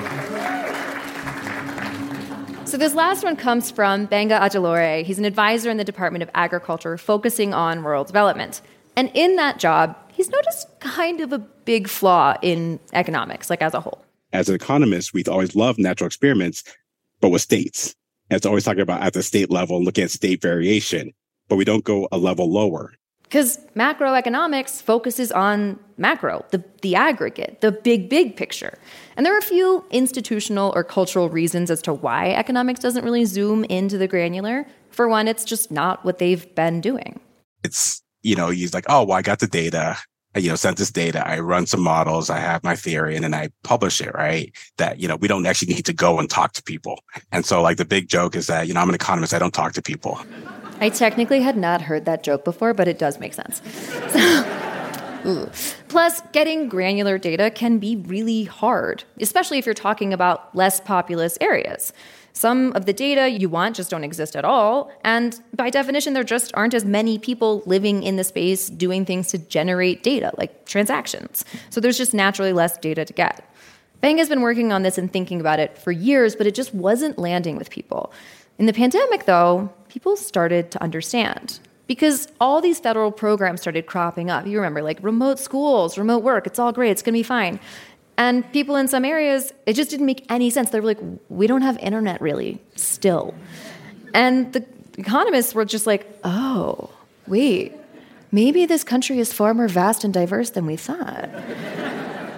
So 2.66 2.77
this 2.77 2.94
last 2.94 3.25
one 3.25 3.37
comes 3.37 3.71
from 3.71 4.09
Gbenga 4.09 4.38
Ajilore. 4.40 5.03
He's 5.05 5.18
an 5.18 5.25
advisor 5.25 5.71
in 5.71 5.79
the 5.79 5.85
Department 5.85 6.23
of 6.23 6.29
Agriculture 6.35 6.99
focusing 6.99 7.55
on 7.55 7.83
rural 7.83 8.05
development. 8.05 8.61
And 8.97 9.11
in 9.14 9.37
that 9.37 9.59
job, 9.59 9.97
he's 10.12 10.29
noticed 10.29 10.68
kind 10.81 11.21
of 11.21 11.33
a 11.33 11.38
big 11.38 11.88
flaw 11.88 12.37
in 12.42 12.79
economics, 12.92 13.49
like 13.49 13.62
as 13.62 13.73
a 13.73 13.81
whole. 13.81 14.05
As 14.33 14.49
an 14.49 14.55
economist, 14.55 15.14
we've 15.14 15.29
always 15.29 15.57
loved 15.57 15.79
natural 15.79 16.07
experiments, 16.07 16.64
but 17.21 17.31
with 17.31 17.43
states. 17.43 17.95
And 18.31 18.37
it's 18.37 18.47
always 18.47 18.64
talking 18.64 18.83
about 18.83 19.03
at 19.03 19.14
the 19.14 19.23
state 19.23 19.51
level, 19.51 19.77
and 19.77 19.87
looking 19.87 20.05
at 20.05 20.11
state 20.11 20.43
variation, 20.43 21.12
but 21.49 21.57
we 21.57 21.64
don't 21.64 21.85
go 21.85 22.09
a 22.12 22.19
level 22.19 22.51
lower. 22.53 22.93
Because 23.23 23.59
macroeconomics 23.77 24.81
focuses 24.81 25.31
on 25.31 25.79
macro, 25.99 26.47
the, 26.51 26.64
the 26.81 26.95
aggregate, 26.95 27.61
the 27.61 27.73
big, 27.73 28.09
big 28.09 28.37
picture. 28.37 28.79
And 29.17 29.27
there 29.27 29.35
are 29.35 29.38
a 29.38 29.43
few 29.43 29.85
institutional 29.91 30.73
or 30.75 30.83
cultural 30.83 31.29
reasons 31.29 31.71
as 31.71 31.83
to 31.83 31.93
why 31.93 32.31
economics 32.31 32.81
doesn't 32.81 33.05
really 33.05 33.27
zoom 33.27 33.64
into 33.64 33.99
the 33.99 34.09
granular. 34.09 34.67
For 34.91 35.09
one, 35.09 35.29
it's 35.29 35.45
just 35.45 35.71
not 35.71 36.07
what 36.07 36.19
they've 36.19 36.55
been 36.55 36.81
doing. 36.81 37.21
It's, 37.64 38.03
you 38.23 38.35
know, 38.35 38.49
he's 38.49 38.73
like, 38.73 38.87
oh, 38.88 39.05
well, 39.05 39.19
I 39.19 39.23
got 39.23 39.41
the 39.41 39.47
data. 39.47 39.99
You 40.37 40.51
know, 40.51 40.57
census 40.57 40.91
data. 40.91 41.27
I 41.27 41.41
run 41.41 41.67
some 41.67 41.81
models. 41.81 42.31
I 42.31 42.38
have 42.38 42.62
my 42.62 42.77
theory 42.77 43.14
and 43.14 43.25
then 43.25 43.35
I 43.35 43.49
publish 43.64 44.01
it, 44.01 44.14
right? 44.14 44.55
That, 44.77 45.01
you 45.01 45.09
know, 45.09 45.17
we 45.17 45.27
don't 45.27 45.47
actually 45.47 45.75
need 45.75 45.87
to 45.87 45.93
go 45.93 46.19
and 46.19 46.29
talk 46.29 46.53
to 46.53 46.62
people. 46.62 47.03
And 47.33 47.45
so 47.45 47.62
like 47.62 47.77
the 47.77 47.85
big 47.85 48.09
joke 48.09 48.37
is 48.37 48.47
that, 48.47 48.69
you 48.69 48.75
know, 48.75 48.81
I'm 48.81 48.88
an 48.88 48.95
economist. 48.95 49.35
I 49.35 49.38
don't 49.38 49.55
talk 49.55 49.73
to 49.73 49.83
people. 49.83 50.21
I 50.81 50.91
technically 50.91 51.41
had 51.41 51.57
not 51.57 51.83
heard 51.83 52.05
that 52.05 52.23
joke 52.23 52.45
before, 52.45 52.73
but 52.73 52.87
it 52.87 52.99
does 52.99 53.19
make 53.19 53.35
sense. 53.35 53.62
Ooh. 55.27 55.51
Plus, 55.88 56.23
getting 56.33 56.69
granular 56.69 57.19
data 57.19 57.51
can 57.51 57.79
be 57.79 57.97
really 57.97 58.45
hard, 58.45 59.05
especially 59.21 59.59
if 59.59 59.67
you're 59.67 59.75
talking 59.75 60.12
about 60.12 60.55
less 60.55 60.81
populous 60.81 61.37
areas. 61.41 61.93
Some 62.38 62.72
of 62.74 62.87
the 62.87 62.92
data 62.92 63.29
you 63.29 63.48
want 63.48 63.74
just 63.74 63.90
don't 63.90 64.05
exist 64.05 64.37
at 64.37 64.44
all, 64.44 64.92
and 65.03 65.40
by 65.57 65.70
definition, 65.70 66.12
there 66.12 66.22
just 66.22 66.53
aren't 66.55 66.72
as 66.72 66.85
many 66.85 67.18
people 67.18 67.64
living 67.66 68.05
in 68.05 68.14
the 68.14 68.22
space 68.22 68.68
doing 68.68 69.05
things 69.05 69.27
to 69.33 69.38
generate 69.38 70.05
data, 70.05 70.31
like 70.38 70.64
transactions. 70.64 71.44
So 71.70 71.81
there's 71.81 71.98
just 71.98 72.14
naturally 72.14 72.53
less 72.53 72.79
data 72.79 73.05
to 73.05 73.12
get. 73.12 73.44
Bang 74.03 74.18
has 74.18 74.29
been 74.29 74.40
working 74.40 74.72
on 74.72 74.85
this 74.85 74.98
and 74.98 75.12
thinking 75.12 75.40
about 75.40 75.59
it 75.59 75.77
for 75.77 75.90
years, 75.90 76.37
but 76.37 76.46
it 76.46 76.55
just 76.55 76.72
wasn't 76.72 77.18
landing 77.18 77.57
with 77.57 77.70
people. 77.70 78.12
In 78.57 78.66
the 78.66 78.72
pandemic, 78.72 79.24
though, 79.24 79.72
people 79.88 80.14
started 80.14 80.70
to 80.70 80.81
understand 80.81 81.59
because 81.88 82.29
all 82.38 82.61
these 82.61 82.79
federal 82.79 83.11
programs 83.11 83.61
started 83.61 83.87
cropping 83.87 84.31
up. 84.31 84.46
You 84.46 84.59
remember, 84.59 84.83
like 84.83 84.98
remote 85.03 85.40
schools, 85.40 85.98
remote 85.98 86.22
work, 86.22 86.46
it's 86.46 86.61
all 86.61 86.70
great, 86.70 86.90
it's 86.90 87.03
gonna 87.03 87.18
be 87.18 87.24
fine. 87.24 87.59
And 88.18 88.50
people 88.52 88.74
in 88.74 88.88
some 88.88 89.04
areas, 89.04 89.52
it 89.64 89.74
just 89.74 89.90
didn't 89.90 90.07
make 90.07 90.26
any 90.28 90.50
sense. 90.50 90.70
They 90.70 90.81
were 90.81 90.87
like, 90.87 90.98
we 91.28 91.46
don't 91.46 91.62
have 91.62 91.78
internet 91.78 92.20
really, 92.20 92.61
still. 92.74 93.33
And 94.12 94.52
the 94.52 94.66
economists 94.98 95.54
were 95.54 95.64
just 95.64 95.87
like, 95.87 96.07
oh, 96.24 96.90
wait, 97.28 97.74
maybe 98.33 98.66
this 98.66 98.83
country 98.83 99.20
is 99.20 99.33
far 99.33 99.54
more 99.54 99.68
vast 99.68 100.02
and 100.02 100.12
diverse 100.12 100.50
than 100.50 100.66
we 100.66 100.74
thought. 100.76 101.31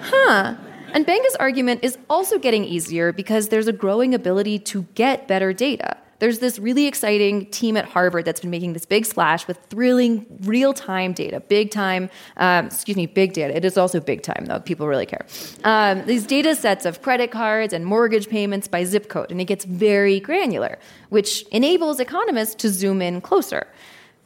Huh. 0.03 0.55
And 0.93 1.07
Gbenga's 1.07 1.37
argument 1.37 1.81
is 1.83 1.97
also 2.11 2.39
getting 2.39 2.65
easier 2.65 3.11
because 3.11 3.49
there's 3.49 3.67
a 3.69 3.73
growing 3.73 4.15
ability 4.15 4.59
to 4.59 4.83
get 4.95 5.27
better 5.27 5.55
data. 5.55 5.97
There's 6.21 6.39
this 6.39 6.59
really 6.59 6.87
exciting 6.87 7.47
team 7.47 7.77
at 7.77 7.87
Harvard 7.87 8.27
that's 8.27 8.41
been 8.41 8.51
making 8.51 8.75
this 8.75 8.85
big 8.85 9.07
splash 9.07 9.49
with 9.49 9.59
thrilling 9.71 10.27
real 10.43 10.73
time 10.75 11.15
data, 11.15 11.41
big 11.41 11.71
time, 11.71 12.11
um, 12.37 12.67
excuse 12.67 12.97
me, 12.97 13.07
big 13.07 13.33
data. 13.33 13.57
It 13.57 13.65
is 13.65 13.77
also 13.79 14.01
big 14.01 14.23
time, 14.23 14.45
though. 14.47 14.61
People 14.61 14.87
really 14.87 15.07
care. 15.07 15.27
Um, 15.65 16.05
these 16.07 16.27
data 16.27 16.55
sets 16.55 16.85
of 16.85 17.03
credit 17.03 17.31
cards 17.31 17.73
and 17.73 17.85
mortgage 17.85 18.29
payments 18.29 18.69
by 18.69 18.85
zip 18.85 19.09
code, 19.09 19.31
and 19.33 19.41
it 19.41 19.47
gets 19.47 19.65
very 19.65 20.21
granular, 20.21 20.79
which 21.09 21.43
enables 21.53 21.99
economists 22.01 22.55
to 22.57 22.69
zoom 22.69 23.01
in 23.01 23.23
closer, 23.23 23.67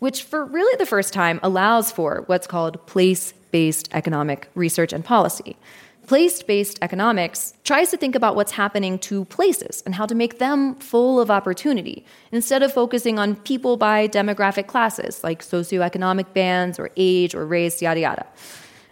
which 0.01 0.25
for 0.25 0.45
really 0.45 0.77
the 0.79 0.87
first 0.87 1.13
time 1.13 1.39
allows 1.43 1.93
for 1.93 2.25
what's 2.27 2.49
called 2.49 2.85
place 2.87 3.33
based 3.53 3.89
economic 3.93 4.51
research 4.57 4.93
and 4.93 5.05
policy. 5.05 5.57
Place 6.07 6.43
based 6.43 6.79
economics 6.83 7.55
tries 7.65 7.91
to 7.91 7.97
think 7.97 8.15
about 8.15 8.37
what's 8.37 8.53
happening 8.53 8.99
to 9.01 9.25
places 9.27 9.83
and 9.87 9.95
how 9.95 10.05
to 10.05 10.15
make 10.15 10.39
them 10.39 10.75
full 10.75 11.19
of 11.19 11.31
opportunity 11.31 12.05
instead 12.31 12.63
of 12.63 12.73
focusing 12.73 13.19
on 13.19 13.37
people 13.37 13.79
by 13.79 14.09
demographic 14.09 14.67
classes 14.67 15.25
like 15.25 15.43
socioeconomic 15.43 16.35
bands 16.35 16.79
or 16.79 16.91
age 16.97 17.35
or 17.35 17.47
race, 17.47 17.81
yada 17.81 18.01
yada. 18.01 18.27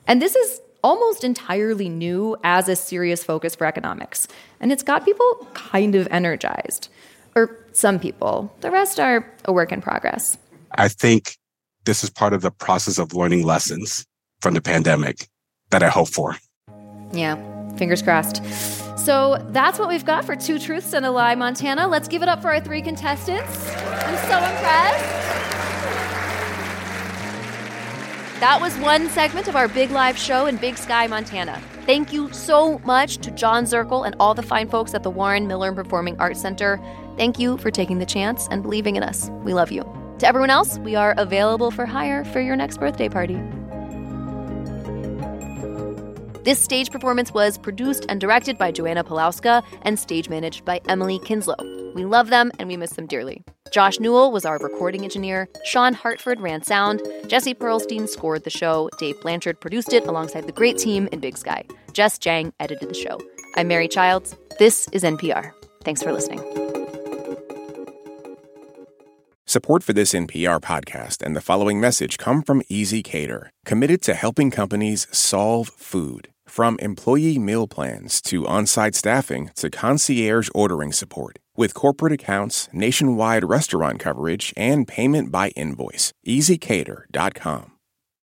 And 0.07 0.23
this 0.23 0.35
is 0.35 0.61
almost 0.83 1.23
entirely 1.23 1.89
new 1.89 2.37
as 2.45 2.69
a 2.69 2.77
serious 2.77 3.23
focus 3.23 3.55
for 3.55 3.67
economics. 3.67 4.27
And 4.61 4.73
it's 4.73 4.83
got 4.83 5.05
people 5.05 5.47
kind 5.53 5.95
of 5.95 6.09
energized. 6.11 6.89
Or 7.35 7.59
some 7.73 7.99
people. 7.99 8.55
The 8.61 8.71
rest 8.71 9.01
are 9.01 9.27
a 9.47 9.53
work 9.53 9.73
in 9.73 9.81
progress. 9.81 10.37
I 10.73 10.89
think 10.89 11.37
this 11.85 12.05
is 12.05 12.11
part 12.11 12.33
of 12.33 12.43
the 12.43 12.51
process 12.51 12.99
of 12.99 13.15
learning 13.15 13.45
lessons 13.45 14.05
from 14.41 14.55
the 14.55 14.61
pandemic 14.61 15.29
that 15.71 15.83
I 15.83 15.89
hope 15.89 16.09
for. 16.09 16.37
Yeah, 17.13 17.37
fingers 17.77 18.03
crossed. 18.03 18.43
So 18.99 19.45
that's 19.49 19.79
what 19.79 19.89
we've 19.89 20.05
got 20.05 20.25
for 20.25 20.37
Two 20.37 20.59
Truths 20.59 20.93
and 20.93 21.05
a 21.05 21.11
Lie, 21.11 21.35
Montana. 21.35 21.89
Let's 21.89 22.09
give 22.09 22.23
it 22.23 22.29
up 22.29 22.41
for 22.41 22.53
our 22.53 22.61
three 22.61 22.83
contestants. 22.83 23.69
I'm 23.69 24.17
so 24.29 24.39
impressed. 24.39 25.23
That 28.39 28.59
was 28.61 28.77
one 28.79 29.09
segment 29.11 29.47
of 29.47 29.55
our 29.55 29.69
big 29.69 29.91
live 29.91 30.19
show 30.19 30.47
in 30.47 30.57
Big 30.57 30.77
Sky, 30.77 31.07
Montana. 31.07 31.61
Thank 31.87 32.13
you 32.13 32.33
so 32.33 32.79
much 32.81 33.19
to 33.19 33.31
John 33.33 33.65
Zirkle 33.65 34.07
and 34.07 34.17
all 34.19 34.35
the 34.35 34.43
fine 34.43 34.69
folks 34.69 34.95
at 34.95 35.03
the 35.03 35.11
Warren 35.11 35.47
Miller 35.47 35.69
and 35.69 35.77
Performing 35.77 36.17
Arts 36.19 36.41
Center. 36.41 36.81
Thank 37.17 37.39
you 37.39 37.57
for 37.59 37.71
taking 37.71 37.99
the 37.99 38.07
chance 38.07 38.49
and 38.51 38.63
believing 38.63 38.97
in 38.97 39.03
us. 39.03 39.31
We 39.45 39.55
love 39.55 39.71
you. 39.71 39.83
To 40.19 40.27
everyone 40.27 40.51
else, 40.51 40.79
we 40.79 40.95
are 40.95 41.15
available 41.19 41.71
for 41.71 41.87
hire 41.87 42.25
for 42.25 42.41
your 42.41 42.57
next 42.57 42.79
birthday 42.79 43.09
party. 43.09 43.41
This 46.45 46.59
stage 46.59 46.91
performance 46.91 47.33
was 47.33 47.57
produced 47.57 48.05
and 48.09 48.21
directed 48.21 48.59
by 48.59 48.73
Joanna 48.73 49.05
Pawlowska 49.05 49.63
and 49.83 49.97
stage 49.97 50.29
managed 50.29 50.65
by 50.65 50.81
Emily 50.89 51.21
Kinslow. 51.21 51.55
We 51.95 52.05
love 52.05 52.31
them 52.31 52.51
and 52.59 52.69
we 52.69 52.77
miss 52.77 52.95
them 52.95 53.07
dearly. 53.07 53.45
Josh 53.71 54.01
Newell 54.01 54.33
was 54.33 54.45
our 54.45 54.59
recording 54.59 55.05
engineer. 55.05 55.49
Sean 55.65 55.95
Hartford 55.95 56.41
ran 56.41 56.65
sound. 56.65 57.01
Jesse 57.29 57.55
Perlstein 57.55 58.09
scored 58.09 58.43
the 58.43 58.51
show. 58.51 58.91
Dave 58.99 59.21
Blanchard 59.21 59.61
produced 59.61 59.93
it 59.93 60.05
alongside 60.07 60.49
the 60.49 60.53
great 60.53 60.79
team 60.79 61.09
in 61.13 61.21
Big 61.21 61.39
Sky. 61.39 61.65
Jess 61.93 62.19
Jiang 62.19 62.53
edited 62.59 62.89
the 62.89 62.95
show. 62.95 63.21
I'm 63.55 63.69
Mary 63.69 63.87
Childs. 63.87 64.37
This 64.59 64.89
is 64.89 65.05
NPR. 65.05 65.53
Thanks 65.85 66.03
for 66.03 66.13
listening. 66.13 66.41
Support 69.47 69.85
for 69.85 69.93
this 69.93 70.13
NPR 70.13 70.61
podcast 70.61 71.23
and 71.23 71.37
the 71.37 71.41
following 71.41 71.79
message 71.79 72.19
come 72.19 72.43
from 72.43 72.63
ezCater, 72.63 73.51
committed 73.65 74.03
to 74.03 74.15
helping 74.15 74.51
companies 74.51 75.07
solve 75.13 75.69
food. 75.69 76.32
From 76.53 76.77
employee 76.81 77.39
meal 77.39 77.67
plans 77.67 78.21
to 78.29 78.47
on 78.47 78.67
site 78.67 78.95
staffing 78.95 79.49
to 79.57 79.71
concierge 79.71 80.51
ordering 80.55 80.93
support. 80.93 81.39
With 81.57 81.73
corporate 81.73 82.13
accounts, 82.13 82.69
nationwide 82.75 83.45
restaurant 83.45 83.99
coverage, 83.99 84.53
and 84.55 84.87
payment 84.87 85.33
by 85.33 85.49
invoice, 85.57 86.13
ezCater.com. 86.29 87.72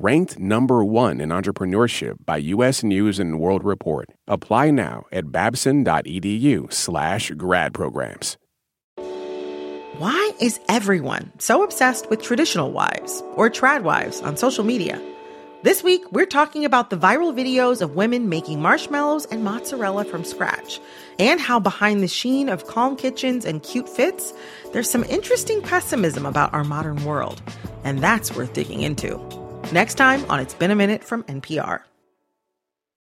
Ranked 0.00 0.38
number 0.38 0.84
one 0.84 1.20
in 1.20 1.30
entrepreneurship 1.30 2.24
by 2.24 2.36
U.S. 2.36 2.84
News 2.84 3.18
and 3.18 3.40
World 3.40 3.64
Report. 3.64 4.08
Apply 4.28 4.70
now 4.70 5.06
at 5.10 5.32
babson.edu 5.32 6.72
slash 6.72 7.32
grad 7.32 7.74
programs. 7.74 8.36
Why 9.98 10.30
is 10.40 10.60
everyone 10.68 11.32
so 11.38 11.64
obsessed 11.64 12.08
with 12.10 12.22
traditional 12.22 12.70
wives 12.70 13.24
or 13.34 13.50
trad 13.50 13.82
wives 13.82 14.22
on 14.22 14.36
social 14.36 14.62
media? 14.62 15.02
This 15.64 15.82
week, 15.82 16.02
we're 16.12 16.26
talking 16.26 16.64
about 16.64 16.90
the 16.90 16.96
viral 16.96 17.34
videos 17.34 17.82
of 17.82 17.96
women 17.96 18.28
making 18.28 18.62
marshmallows 18.62 19.26
and 19.26 19.42
mozzarella 19.42 20.04
from 20.04 20.22
scratch, 20.22 20.78
and 21.18 21.40
how 21.40 21.58
behind 21.58 22.04
the 22.04 22.06
sheen 22.06 22.48
of 22.48 22.68
calm 22.68 22.94
kitchens 22.94 23.44
and 23.44 23.64
cute 23.64 23.88
fits, 23.88 24.32
there's 24.72 24.88
some 24.88 25.02
interesting 25.02 25.60
pessimism 25.60 26.24
about 26.24 26.54
our 26.54 26.62
modern 26.62 27.04
world. 27.04 27.42
And 27.82 27.98
that's 27.98 28.36
worth 28.36 28.52
digging 28.52 28.82
into. 28.82 29.47
Next 29.70 29.96
time 29.96 30.24
on 30.30 30.40
It's 30.40 30.54
Been 30.54 30.70
a 30.70 30.74
Minute 30.74 31.04
from 31.04 31.24
NPR. 31.24 31.82